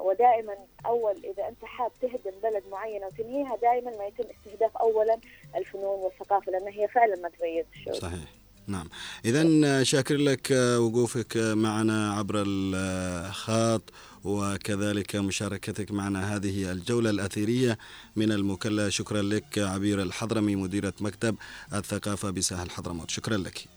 ودائما 0.00 0.54
أول 0.86 1.24
إذا 1.24 1.48
أنت 1.48 1.64
حاب 1.64 1.92
تهدم 2.00 2.38
بلد 2.42 2.62
معينة 2.70 3.06
وتنهيها 3.06 3.56
دائما 3.56 3.90
ما 3.90 4.06
يتم 4.06 4.24
استهداف 4.30 4.76
أولا 4.76 5.18
الفنون 5.56 6.00
والثقافة 6.00 6.52
لأن 6.52 6.68
هي 6.68 6.88
فعلا 6.88 7.16
ما 7.16 7.28
تميز 7.28 7.66
الشعوب 7.74 7.96
صحيح. 7.96 8.43
نعم. 8.66 8.88
إذا 9.24 9.82
شاكر 9.82 10.16
لك 10.16 10.50
وقوفك 10.78 11.36
معنا 11.36 12.12
عبر 12.12 12.42
الخاط 12.46 13.82
وكذلك 14.24 15.16
مشاركتك 15.16 15.90
معنا 15.90 16.36
هذه 16.36 16.72
الجولة 16.72 17.10
الأثيرية. 17.10 17.78
من 18.16 18.32
المكلا 18.32 18.90
شكرا 18.90 19.22
لك 19.22 19.58
عبير 19.58 20.02
الحضرمي 20.02 20.56
مديرة 20.56 20.94
مكتب 21.00 21.36
الثقافة 21.74 22.30
بساحل 22.30 22.70
حضرموت 22.70 23.10
شكرا 23.10 23.36
لك. 23.36 23.73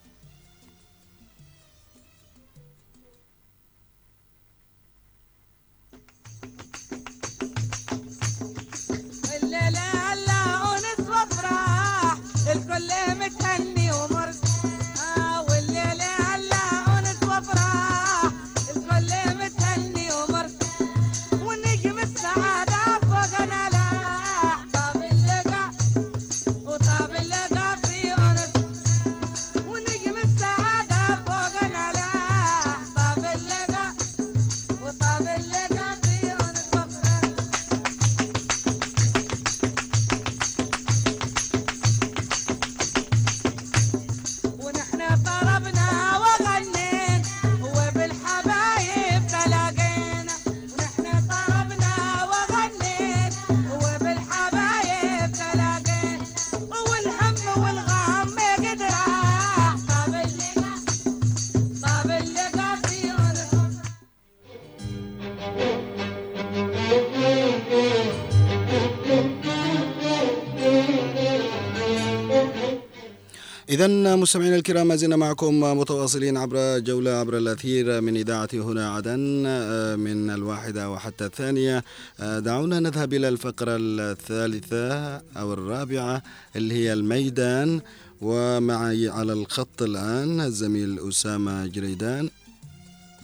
إذا 73.77 74.15
مستمعينا 74.15 74.55
الكرام 74.55 74.87
ما 74.87 74.95
زلنا 74.95 75.15
معكم 75.15 75.59
متواصلين 75.59 76.37
عبر 76.37 76.79
جولة 76.79 77.11
عبر 77.11 77.37
الأثير 77.37 78.01
من 78.01 78.17
إذاعة 78.17 78.49
هنا 78.53 78.93
عدن 78.95 79.43
آه، 79.47 79.95
من 79.95 80.29
الواحدة 80.29 80.89
وحتى 80.89 81.25
الثانية. 81.25 81.83
آه، 82.19 82.39
دعونا 82.39 82.79
نذهب 82.79 83.13
إلى 83.13 83.29
الفقرة 83.29 83.77
الثالثة 83.79 85.15
أو 85.17 85.53
الرابعة 85.53 86.23
اللي 86.55 86.73
هي 86.73 86.93
الميدان. 86.93 87.81
ومعي 88.21 89.09
على 89.09 89.33
الخط 89.33 89.81
الآن 89.81 90.41
الزميل 90.41 90.99
أسامة 91.09 91.67
جريدان. 91.67 92.29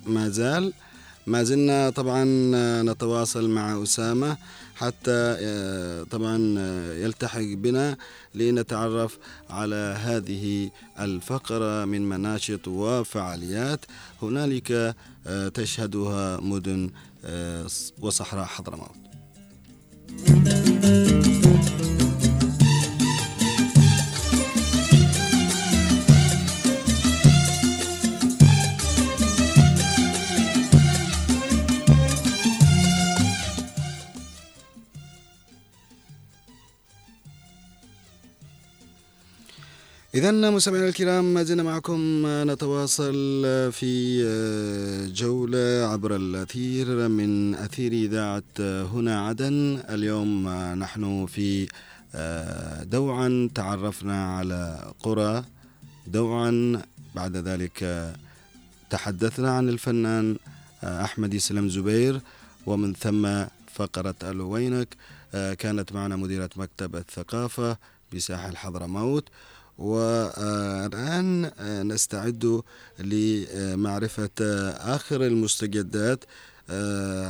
ما 0.05 0.29
زال؟ 0.29 0.73
ما 1.27 1.43
زلنا 1.43 1.89
طبعا 1.89 2.23
نتواصل 2.83 3.49
مع 3.49 3.83
أسامة. 3.83 4.37
حتى 4.83 5.37
آه، 5.39 6.03
طبعا 6.03 6.55
آه، 6.59 6.93
يلتحق 6.93 7.41
بنا 7.41 7.97
لنتعرف 8.35 9.17
على 9.49 9.95
هذه 9.99 10.69
الفقرة 10.99 11.85
من 11.85 12.09
مناشط 12.09 12.67
وفعاليات. 12.67 13.85
هنالك 14.21 14.95
آه، 15.27 15.47
تشهدها 15.47 16.39
مدن 16.39 16.89
وصحراء 18.01 18.45
حضرموت. 18.45 18.95
إذا 40.15 40.31
مستمعينا 40.31 40.87
الكرام 40.87 41.33
ما 41.33 41.43
زلنا 41.43 41.63
معكم 41.63 42.23
نتواصل 42.25 43.13
في 43.71 43.91
جولة 45.13 45.87
عبر 45.91 46.15
الأثير 46.15 47.07
من 47.07 47.55
أثير 47.55 47.91
إذاعة 47.91 48.43
هنا 48.59 49.27
عدن. 49.27 49.83
اليوم 49.89 50.49
نحن 50.73 51.25
في 51.25 51.67
دوعا 52.83 53.49
تعرفنا 53.55 54.37
على 54.37 54.91
قرى. 54.99 55.43
دوعا 56.07 56.81
بعد 57.15 57.37
ذلك 57.37 58.13
تحدثنا 58.89 59.51
عن 59.51 59.69
الفنان 59.69 60.35
أحمد 60.83 61.37
سلم 61.37 61.69
زبير. 61.69 62.21
ومن 62.65 62.93
ثم 62.93 63.45
فقرة 63.73 64.15
ألو 64.23 64.49
وينك 64.49 64.95
كانت 65.33 65.93
معنا 65.93 66.15
مديرة 66.15 66.49
مكتب 66.55 66.95
الثقافة 66.95 67.77
بساحل 68.13 68.57
حضرموت. 68.57 69.29
والآن 69.77 71.51
نستعد 71.87 72.61
لمعرفة 72.99 74.29
آخر 74.95 75.23
المستجدات 75.23 76.19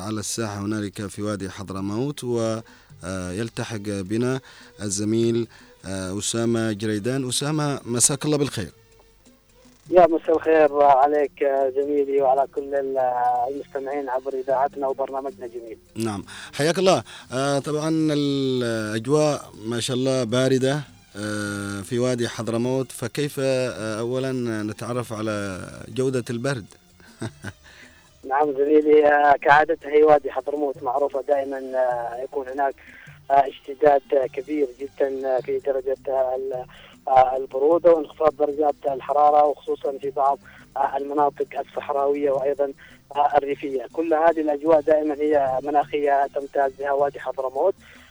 على 0.06 0.20
الساحة. 0.20 0.60
هنالك 0.60 1.08
في 1.08 1.22
وادي 1.22 1.50
حضرموت 1.50 2.24
ويلتحق 2.24 3.78
بنا 3.86 4.40
الزميل 4.82 5.48
أسامة 5.86 6.72
جريدان. 6.72 7.28
أسامة 7.30 7.80
مساك 7.86 8.26
الله 8.26 8.38
بالخير. 8.38 8.72
يا 9.90 10.08
مساء 10.08 10.36
الخير 10.38 10.82
عليك 10.82 11.46
زميلي 11.76 12.22
وعلى 12.22 12.48
كل 12.56 12.76
المستمعين 12.76 14.10
عبر 14.10 14.34
إذاعتنا 14.34 14.88
وبرنامجنا 14.88 15.48
جميل. 15.48 15.78
نعم. 15.96 16.26
حياك 16.54 16.80
الله. 16.80 17.04
آه 17.32 17.60
طبعا 17.60 17.90
الأجواء 18.12 19.54
ما 19.66 19.80
شاء 19.80 19.98
الله 19.98 20.24
باردة. 20.24 20.74
آه 20.76 20.84
في 21.84 22.00
وادي 22.00 22.28
حضرموت 22.28 22.92
فكيف 22.92 23.36
آه 23.40 24.00
أولا 24.00 24.32
نتعرف 24.64 25.14
على 25.14 25.62
جودة 25.88 26.24
البرد؟ 26.30 26.66
نعم 28.30 28.52
زميلي 28.52 29.08
آه، 29.08 29.34
كعادتها 29.42 29.90
هي 29.92 30.04
وادي 30.04 30.32
حضرموت 30.32 30.84
معروفة 30.84 31.22
دائما 31.22 31.58
آه، 31.58 32.24
يكون 32.24 32.48
هناك 32.50 32.76
آه، 33.32 33.34
اشتداد 33.48 34.02
آه، 34.14 34.28
كبير 34.28 34.68
جدا 34.80 35.38
آه، 35.38 35.40
في 35.40 35.60
درجة 35.60 35.98
آه، 36.08 36.36
ال- 36.36 36.66
آه، 37.08 37.38
البرودة 37.38 37.92
وانخفاض 37.94 38.36
درجات 38.38 38.76
الحرارة 38.88 39.46
وخصوصا 39.46 39.98
في 40.02 40.10
بعض 40.10 40.40
آه، 40.78 40.98
المناطق 40.98 41.48
الصحراوية 41.60 42.32
وأيضا 42.32 42.74
آه، 43.16 43.38
الريفية، 43.38 43.86
كل 43.94 44.14
هذه 44.14 44.42
الأجواء 44.42 44.82
دائما 44.82 45.14
هي 45.16 45.60
مناخية 45.64 46.28
تمتاز 46.28 46.72
بها 46.80 46.92
وادي 46.92 47.20
حضرموت. 47.20 47.74
آه، 47.76 48.03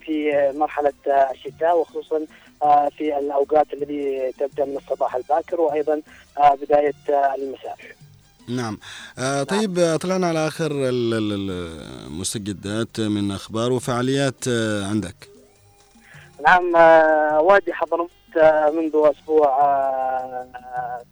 في 0.00 0.52
مرحلة 0.54 0.92
آه، 1.06 1.30
الشتاء 1.32 1.78
وخصوصا 1.78 2.20
آه، 2.62 2.88
في 2.98 3.18
الأوقات 3.18 3.66
التي 3.72 4.32
تبدأ 4.38 4.64
من 4.64 4.76
الصباح 4.76 5.16
الباكر 5.16 5.60
وأيضا 5.60 6.02
آه، 6.38 6.54
بداية 6.54 6.92
آه، 7.08 7.34
المساء. 7.34 7.76
نعم 8.48 8.78
آه 9.18 9.42
طيب 9.42 9.78
آه، 9.78 9.96
طلعنا 9.96 10.26
على 10.28 10.38
ال- 11.12 11.50
المستجدات 12.06 13.00
من 13.00 13.30
أخبار 13.30 13.72
وفعاليات 13.72 14.48
آه 14.48 14.84
عندك 14.86 15.14
نعم 16.46 16.76
آه، 16.76 17.40
وادي 17.40 17.72
حضرموت 17.72 18.10
آه، 18.36 18.70
منذ 18.70 18.92
أسبوع 18.94 19.60
آه، 19.60 20.48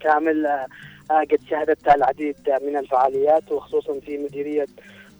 كامل 0.01 0.47
آه، 0.47 0.67
آه، 1.11 1.21
قد 1.31 1.39
شهدت 1.51 1.89
العديد 1.89 2.37
من 2.63 2.77
الفعاليات 2.77 3.53
وخصوصا 3.53 4.01
في 4.07 4.19
مديرية 4.19 4.67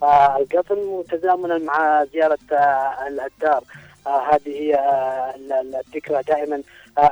القطن 0.03 0.77
وتزامنا 0.77 1.57
مع 1.57 2.03
زيارة 2.05 2.37
آه، 2.51 3.07
الدار 3.07 3.63
آه، 4.07 4.33
هذه 4.33 4.49
هي 4.59 4.75
آه، 4.75 5.35
ال- 5.35 5.53
ال- 5.53 5.75
الذكرى 5.75 6.21
دائما. 6.27 6.61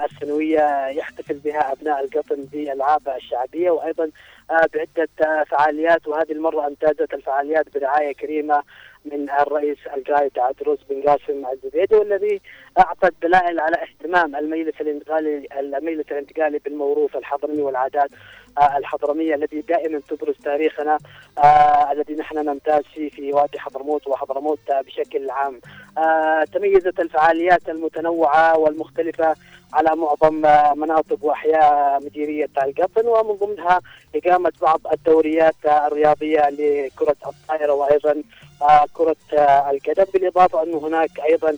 السنوية 0.05 0.87
يحتفل 0.87 1.33
بها 1.33 1.71
أبناء 1.71 2.03
القطن 2.05 2.35
بالألعاب 2.51 3.09
الشعبية 3.09 3.71
وأيضا 3.71 4.11
بعدة 4.49 5.43
فعاليات. 5.43 6.07
وهذه 6.07 6.31
المرة 6.31 6.67
امتازت 6.67 7.13
الفعاليات 7.13 7.65
برعاية 7.77 8.13
كريمة 8.13 8.63
من 9.05 9.29
الرئيس 9.29 9.77
القائد 9.97 10.39
عدروس 10.39 10.79
بن 10.89 11.01
قاسم 11.01 11.45
الزبيدي 11.53 11.95
والذي 11.95 12.41
أعطت 12.79 13.13
دلائل 13.21 13.59
على 13.59 13.75
اهتمام 13.77 14.35
المجلس 14.35 14.81
الانتقالي 14.81 15.47
المجلس 15.59 16.05
الانتقالي 16.11 16.59
بالموروث 16.59 17.15
الحضرمي 17.15 17.61
والعادات. 17.61 18.09
الحضرمية 18.77 19.35
الذي 19.35 19.61
دائما 19.61 19.99
تبرز 20.09 20.35
تاريخنا 20.43 20.97
آه، 21.37 21.91
الذي 21.91 22.13
نحن 22.13 22.37
نمتاز 22.37 22.83
فيه 22.93 23.09
في 23.09 23.33
وادي 23.33 23.59
حضرموت 23.59 24.07
وحضرموت 24.07 24.59
آه، 24.69 24.81
بشكل 24.81 25.29
عام. 25.29 25.61
آه، 25.97 26.43
تميزت 26.43 26.99
الفعاليات 26.99 27.69
المتنوعة 27.69 28.57
والمختلفة 28.57 29.35
على 29.73 29.95
معظم 29.95 30.45
آه، 30.45 30.73
مناطق 30.73 31.17
وأحياء 31.25 31.99
مديرية 32.05 32.49
القطن 32.63 33.07
ومن 33.07 33.35
ضمنها 33.35 33.79
إقامة 34.15 34.51
بعض 34.61 34.81
الدوريات 34.93 35.55
آه، 35.65 35.87
الرياضية 35.87 36.49
لكرة 36.49 37.15
الطائرة 37.27 37.73
وأيضا 37.73 38.23
آه، 38.61 38.85
كرة 38.93 39.15
آه، 39.33 39.71
القدم 39.71 40.05
بالإضافة 40.13 40.63
انه 40.63 40.77
هناك 40.87 41.19
أيضا 41.29 41.49
آه، 41.49 41.55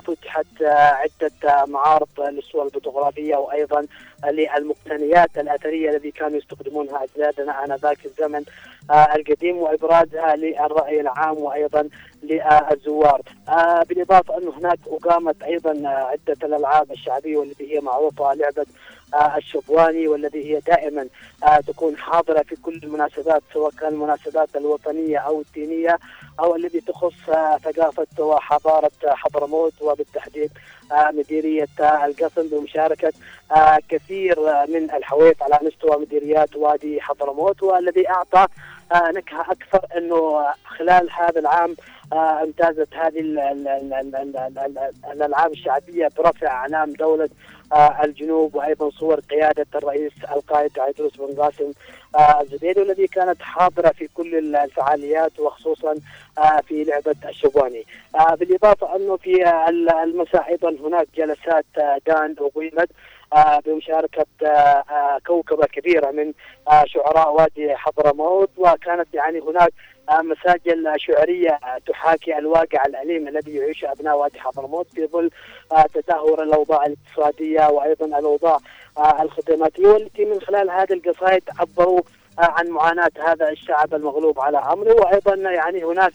فتحت 0.00 0.62
آه، 0.62 0.68
عدة 0.72 1.32
آه، 1.44 1.64
معارض 1.64 2.08
للصور 2.20 2.66
الفوتوغرافية 2.66 3.36
وأيضا 3.36 3.86
آه، 4.24 4.30
للمقتنيات 4.30 5.38
الأثرية 5.38 5.90
الذي 5.90 6.10
كانوا 6.10 6.38
يستخدمونها 6.38 7.04
أجدادنا 7.04 7.64
آنذاك 7.64 7.96
في 7.98 8.06
الزمن 8.06 8.44
آه، 8.90 9.14
القديم 9.16 9.56
وابرازها 9.56 10.36
للرأي 10.36 11.00
العام 11.00 11.38
وأيضا 11.38 11.88
للزوار. 12.22 13.20
آه، 13.48 13.82
بالاضافه 13.82 14.38
انه 14.38 14.52
هناك 14.58 14.78
أقامت 14.86 15.42
أيضا 15.42 15.70
آه، 15.72 15.88
عدة 15.88 16.46
الألعاب 16.46 16.92
الشعبية 16.92 17.36
والتي 17.36 17.74
هي 17.76 17.80
معروفة 17.80 18.34
لعبة 18.34 18.62
آه، 18.62 18.66
الشبواني 19.14 20.08
والذي 20.08 20.54
هي 20.54 20.60
دائما 20.60 21.06
آه، 21.44 21.60
تكون 21.60 21.96
حاضرة 21.96 22.42
في 22.42 22.56
كل 22.56 22.80
المناسبات 22.84 23.42
سواء 23.52 23.70
كان 23.70 23.92
المناسبات 23.92 24.48
الوطنية 24.56 25.18
أو 25.18 25.40
الدينية 25.40 25.98
أو 26.40 26.56
الذي 26.56 26.80
تخص 26.80 27.28
آه، 27.28 27.58
ثقافة 27.58 28.06
وحضارة 28.24 28.90
آه، 29.04 29.14
حضرموت 29.14 29.72
وبالتحديد 29.82 30.50
آه، 30.92 31.10
مديرية 31.10 31.68
آه، 31.80 32.06
القصم 32.06 32.48
بمشاركة 32.48 33.12
آه، 33.56 33.78
كثير 33.88 34.50
آه، 34.50 34.66
من 34.66 34.90
الحويف 34.90 35.42
على 35.42 35.58
مستوى 35.62 35.96
مديريات 36.00 36.56
وادي 36.56 37.00
حضرموت 37.00 37.62
والذي 37.62 38.08
أعطى 38.10 38.46
آه، 38.92 39.10
نكهة 39.10 39.40
أكثر 39.52 39.86
إنه 39.98 40.46
خلال 40.64 41.08
هذا 41.12 41.40
العام 41.40 41.70
آه، 41.70 41.95
امتازت 42.12 42.94
هذه 42.94 43.20
ال- 43.20 43.38
ال- 43.38 43.68
ال- 43.68 43.94
ال- 43.94 44.16
ال- 44.16 44.36
ال- 44.36 44.58
ال- 44.78 45.12
الألعاب 45.12 45.52
الشعبية 45.52 46.08
برفع 46.18 46.46
أعلام 46.46 46.92
دولة 46.92 47.28
آه، 47.72 48.04
الجنوب 48.04 48.54
وأيضا 48.54 48.90
صور 48.90 49.20
قيادة 49.20 49.66
الرئيس 49.74 50.12
القائد 50.36 50.78
عيدروس 50.78 51.16
بن 51.16 51.42
قاسم 51.42 51.72
آه، 52.16 52.40
الزبيدي 52.40 52.80
والذي 52.80 53.06
كانت 53.06 53.42
حاضرة 53.42 53.88
في 53.88 54.08
كل 54.14 54.56
الفعاليات 54.56 55.40
وخصوصا 55.40 55.94
آه، 56.38 56.60
في 56.68 56.84
لعبة 56.84 57.14
الشبواني. 57.28 57.84
آه، 58.14 58.34
بالإضافة 58.34 58.96
أنه 58.96 59.16
في 59.16 59.46
آه، 59.46 59.68
ال- 59.68 59.90
المساء 59.90 60.48
أيضا 60.48 60.70
هناك 60.70 61.08
جلسات 61.16 61.64
آه، 61.78 61.98
دان 62.06 62.34
أقيمت 62.40 62.88
آه، 63.36 63.60
بمشاركة 63.66 64.26
آه، 64.42 64.46
آه، 64.46 65.18
كوكبة 65.26 65.66
كبيرة 65.66 66.10
من 66.10 66.32
آه، 66.70 66.84
شعراء 66.86 67.32
وادي 67.34 67.76
حضرموت 67.76 68.50
وكانت 68.56 69.14
يعني 69.14 69.40
هناك 69.40 69.72
آه، 69.72 69.95
مساجل 70.10 70.92
شعريه 70.96 71.58
تحاكي 71.86 72.38
الواقع 72.38 72.84
الأليم 72.86 73.28
الذي 73.28 73.54
يعيشه 73.54 73.92
أبناء 73.92 74.16
وادي 74.16 74.40
حضرموت 74.40 74.86
في 74.94 75.06
ظل 75.06 75.30
آه، 75.72 75.84
تدهور 75.94 76.42
الأوضاع 76.42 76.86
الاقتصادية 76.86 77.68
وأيضا 77.68 78.06
الأوضاع 78.18 78.58
آه، 78.98 79.22
الخدماتية. 79.22 79.86
والتي 79.86 80.24
من 80.24 80.40
خلال 80.40 80.70
هذه 80.70 80.92
القصائد 80.92 81.42
عبروا 81.58 82.00
آه، 82.38 82.42
عن 82.42 82.68
معاناة 82.68 83.10
هذا 83.26 83.48
الشعب 83.48 83.94
المغلوب 83.94 84.40
على 84.40 84.58
أمره. 84.58 84.92
وأيضا 84.94 85.34
يعني 85.34 85.84
هناك 85.84 86.12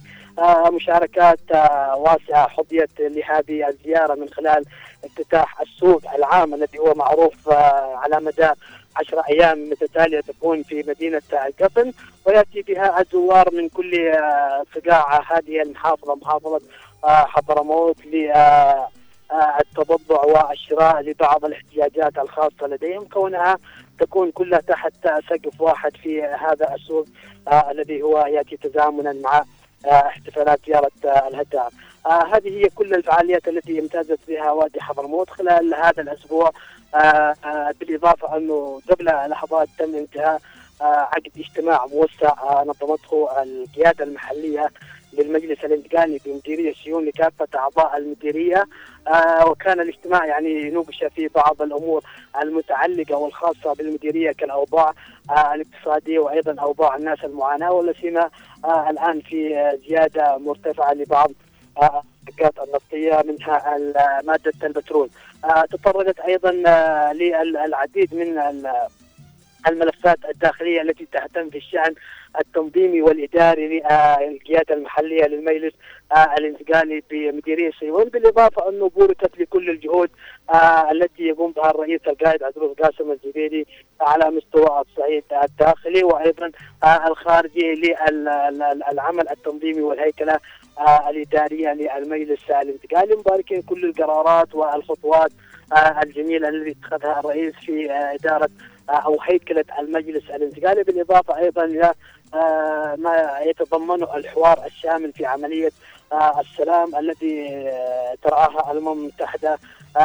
مشاركات 0.72 1.40
واسعة 1.98 2.48
حظيت 2.48 2.90
لهذه 3.00 3.68
الزيارة 3.68 4.16
من 4.16 4.30
خلال 4.30 4.66
افتتاح 5.04 5.62
السوق 5.62 6.02
العام 6.16 6.54
الذي 6.54 6.80
هو 6.80 6.94
معروف 6.94 7.50
على 7.94 8.20
مدى 8.20 8.50
عشر 8.96 9.20
أيام 9.20 9.70
متتالية 9.70 10.20
تكون 10.20 10.64
في 10.64 10.84
مدينة 10.88 11.22
القطن 11.34 11.94
ويأتي 12.26 12.62
بها 12.62 13.02
الزوار 13.02 13.54
من 13.54 13.70
كل 13.70 14.08
آه، 14.08 14.64
فقاع 14.72 15.38
هذه 15.38 15.62
المحافظة 15.62 16.16
محافظة 16.16 16.62
آه، 17.04 17.26
حضرموت 17.26 18.06
ل 18.06 18.32
آه، 18.32 18.88
والشراء 20.24 21.02
لبعض 21.02 21.46
الاحتياجات 21.46 22.18
الخاصة 22.18 22.68
لديهم. 22.68 23.06
كونها 23.06 23.58
تكون 24.00 24.32
كلها 24.32 24.60
تحت 24.60 24.94
سقف 25.30 25.62
واحد 25.62 25.98
في 25.98 26.24
هذا 26.24 26.76
السوق 26.76 27.06
الذي 27.72 28.02
هو 28.02 28.26
يأتي 28.26 28.58
تزامنا 28.58 29.14
مع 29.14 29.44
احتفالات 29.86 30.60
زيارة 30.68 30.92
آه، 31.06 31.28
الهدام. 31.28 31.70
آه، 32.06 32.36
هذه 32.36 32.50
هي 32.50 32.70
كل 32.70 32.94
الفعاليات 32.94 33.48
التي 33.48 33.80
امتازت 33.80 34.20
بها 34.28 34.52
وادي 34.52 34.82
حضرموت 34.82 35.30
خلال 35.30 35.74
هذا 35.74 36.02
الأسبوع. 36.02 36.52
آه، 36.96 37.36
بالإضافة 37.80 38.38
أنه 38.38 38.82
قبل 38.90 39.06
لحظات 39.06 39.68
تم 39.78 39.96
انتهاء 39.96 40.42
عقد 40.82 41.32
اجتماع 41.38 41.86
موسع 41.86 42.64
نظمته 42.64 43.42
القيادة 43.44 44.04
المحلية 44.04 44.70
للمجلس 45.14 45.66
الانتقالي 45.66 46.20
بمديرية 46.26 46.74
سيون 46.84 47.06
لكافة 47.06 47.48
أعضاء 47.56 47.98
المديرية. 47.98 48.66
آه، 49.08 49.48
وكان 49.48 49.80
الاجتماع 49.80 50.26
يعني 50.26 50.70
نوقش 50.70 51.04
فيه 51.16 51.30
بعض 51.36 51.62
الأمور 51.62 52.04
المتعلقة 52.42 53.16
والخاصة 53.16 53.74
بالمديرية 53.74 54.32
كالأوضاع. 54.32 54.94
آه، 55.30 55.54
الاقتصاديه 55.54 56.20
وأيضا 56.20 56.62
أوضاع 56.62 56.96
الناس 56.96 57.24
المعاناة 57.24 57.72
ولا 57.72 57.94
سيما 58.02 58.30
آه، 58.66 58.90
الآن 58.90 59.22
في 59.22 59.58
آه، 59.58 59.76
زيادة 59.88 60.38
مرتفعة 60.38 60.94
لبعض 60.94 61.32
الحاجات 61.78 62.54
النفطية 62.68 63.22
منها 63.26 63.78
مادة 64.24 64.54
البترول. 64.64 65.10
تطرقت 65.72 66.20
أيضا 66.20 66.64
آه، 66.68 67.14
للعديد 67.14 68.16
من 68.16 68.38
ال- 68.40 68.88
الملفات 69.68 70.18
الداخلية 70.30 70.82
التي 70.82 71.08
تهتم 71.12 71.50
في 71.50 71.58
الشأن 71.58 71.94
التنظيمي 72.40 73.02
والإداري 73.02 73.68
للقيادة 73.68 74.76
المحلية 74.76 75.26
للمجلس 75.26 75.74
آه، 76.12 76.36
الانتقالي 76.38 77.04
بمديرية 77.12 77.72
سيون 77.80 78.04
بالإضافة 78.04 78.70
انه 78.70 78.90
بوركت 78.90 79.40
لكل 79.40 79.70
الجهود 79.70 80.10
آه، 80.54 80.92
التي 80.92 81.24
يقوم 81.24 81.52
بها 81.52 81.70
الرئيس 81.72 82.02
القائد 82.08 82.44
عبد 82.44 82.76
قاسم 82.84 83.12
الزبيدي 83.12 83.68
على 84.02 84.32
مستوى 84.32 84.82
الصعيد 84.82 85.24
الداخلي 85.44 86.04
وأيضا 86.04 86.52
آه، 86.84 87.08
الخارجي 87.08 87.74
للعمل 87.74 89.30
التنظيمي 89.30 89.82
والهيكلة 89.82 90.40
الإدارية 91.10 91.74
للمجلس 91.74 92.50
الانتقالي. 92.50 93.16
مباركين 93.16 93.62
كل 93.62 93.86
القرارات 93.86 94.56
والخطوات 94.56 95.32
الجميلة 96.04 96.50
التي 96.50 96.72
اتخذها 96.72 97.20
الرئيس 97.20 97.54
في 97.56 97.92
إدارة 97.92 98.50
أو 98.96 99.22
هيكله 99.22 99.66
المجلس 99.80 100.30
الانتقالي 100.30 100.84
بالإضافة 100.84 101.38
أيضا 101.38 101.64
إلى 101.64 101.94
آه، 102.34 102.96
ما 103.00 103.40
يتضمنه 103.46 104.16
الحوار 104.16 104.66
الشامل 104.66 105.14
في 105.14 105.26
عملية 105.26 105.72
آه، 106.12 106.42
السلام 106.42 106.96
الذي 106.96 107.48
آه، 107.50 108.16
ترعاها 108.24 108.72
الامم 108.72 108.92
المتحده 108.92 109.60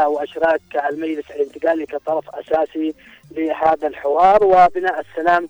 وأشراك 0.07 0.61
المجلس 0.91 1.31
الانتقالي 1.31 1.87
كطرف 1.87 2.25
أساسي 2.31 2.95
لهذا 3.31 3.87
الحوار 3.89 4.45
وبناء 4.45 5.01
السلام 5.01 5.49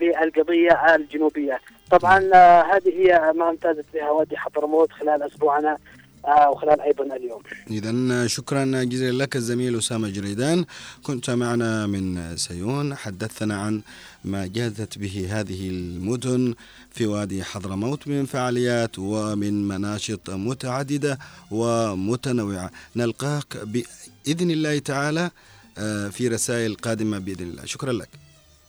بالقضية 0.00 0.94
الجنوبية. 0.94 1.60
طبعا 1.90 2.18
هذه 2.62 2.88
هي 2.88 3.32
ما 3.34 3.50
امتازت 3.50 3.84
بها 3.94 4.10
وادي 4.10 4.36
حضرموت 4.36 4.92
خلال 4.92 5.22
أسبوعنا 5.22 5.78
وخلال 6.26 6.80
أيضا 6.80 7.16
اليوم. 7.16 7.42
إذا 7.70 8.26
شكرا 8.26 8.64
جزيلا 8.64 9.22
لك 9.22 9.36
الزميل 9.36 9.78
أسامة 9.78 10.08
جريدان. 10.08 10.64
كنت 11.02 11.30
معنا 11.30 11.86
من 11.86 12.36
سيون. 12.36 12.94
حدثنا 12.94 13.56
عن 13.56 13.82
ما 14.24 14.46
جازت 14.46 14.98
به 14.98 15.26
هذه 15.30 15.68
المدن 15.68 16.54
في 16.90 17.06
وادي 17.06 17.44
حضرموت 17.44 18.08
من 18.08 18.26
فعاليات 18.26 18.98
ومن 18.98 19.68
مناشط 19.68 20.30
متعددة 20.30 21.18
ومتنوعة. 21.50 22.70
نلقاك 22.96 23.56
بإذن 23.56 24.50
الله 24.50 24.78
تعالى 24.78 25.30
آه، 25.78 26.08
في 26.08 26.28
رسائل 26.28 26.74
قادمة 26.74 27.18
بإذن 27.18 27.48
الله. 27.48 27.64
شكرا 27.64 27.92
لك. 27.92 28.08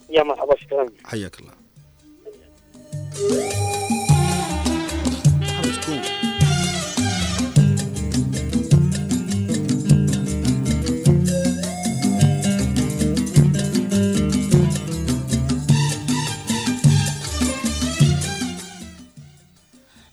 يا 0.10 0.24
مرحبا 0.24 0.56
شكرا. 0.62 0.86
حياك 1.06 1.36
الله. 1.40 1.54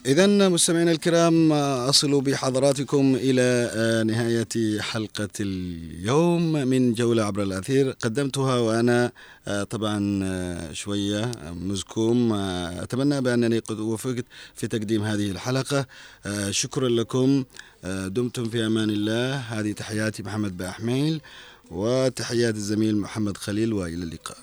إذا 0.06 0.48
مستمعينا 0.48 0.92
الكرام 0.92 1.52
أصل 1.52 2.20
بحضراتكم 2.20 3.14
إلى 3.14 3.70
آه، 3.74 4.02
نهاية 4.02 4.80
حلقة 4.80 5.28
اليوم 5.40 6.52
من 6.52 6.92
جولة 6.94 7.24
عبر 7.24 7.42
الأثير. 7.42 7.90
قدمتها 7.90 8.58
وأنا 8.58 9.12
آه، 9.48 9.62
طبعا 9.62 10.20
آه، 10.24 10.72
شوية 10.72 11.32
مزكوم. 11.50 12.32
أتمنى 12.32 13.20
بأنني 13.20 13.58
قد 13.58 13.80
وفقت 13.80 14.24
في 14.54 14.66
تقديم 14.66 15.02
هذه 15.02 15.30
الحلقة. 15.30 15.86
شكرا 16.50 16.88
لكم. 16.88 17.44
دمتم 17.84 18.44
في 18.44 18.66
أمان 18.66 18.90
الله. 18.90 19.34
هذه 19.36 19.72
تحياتي 19.72 20.22
محمد 20.22 20.56
بأحميل 20.56 21.20
وتحيات 21.70 22.54
الزميل 22.54 22.96
محمد 22.96 23.36
خليل 23.36 23.72
وإلى 23.72 24.04
اللقاء. 24.04 24.38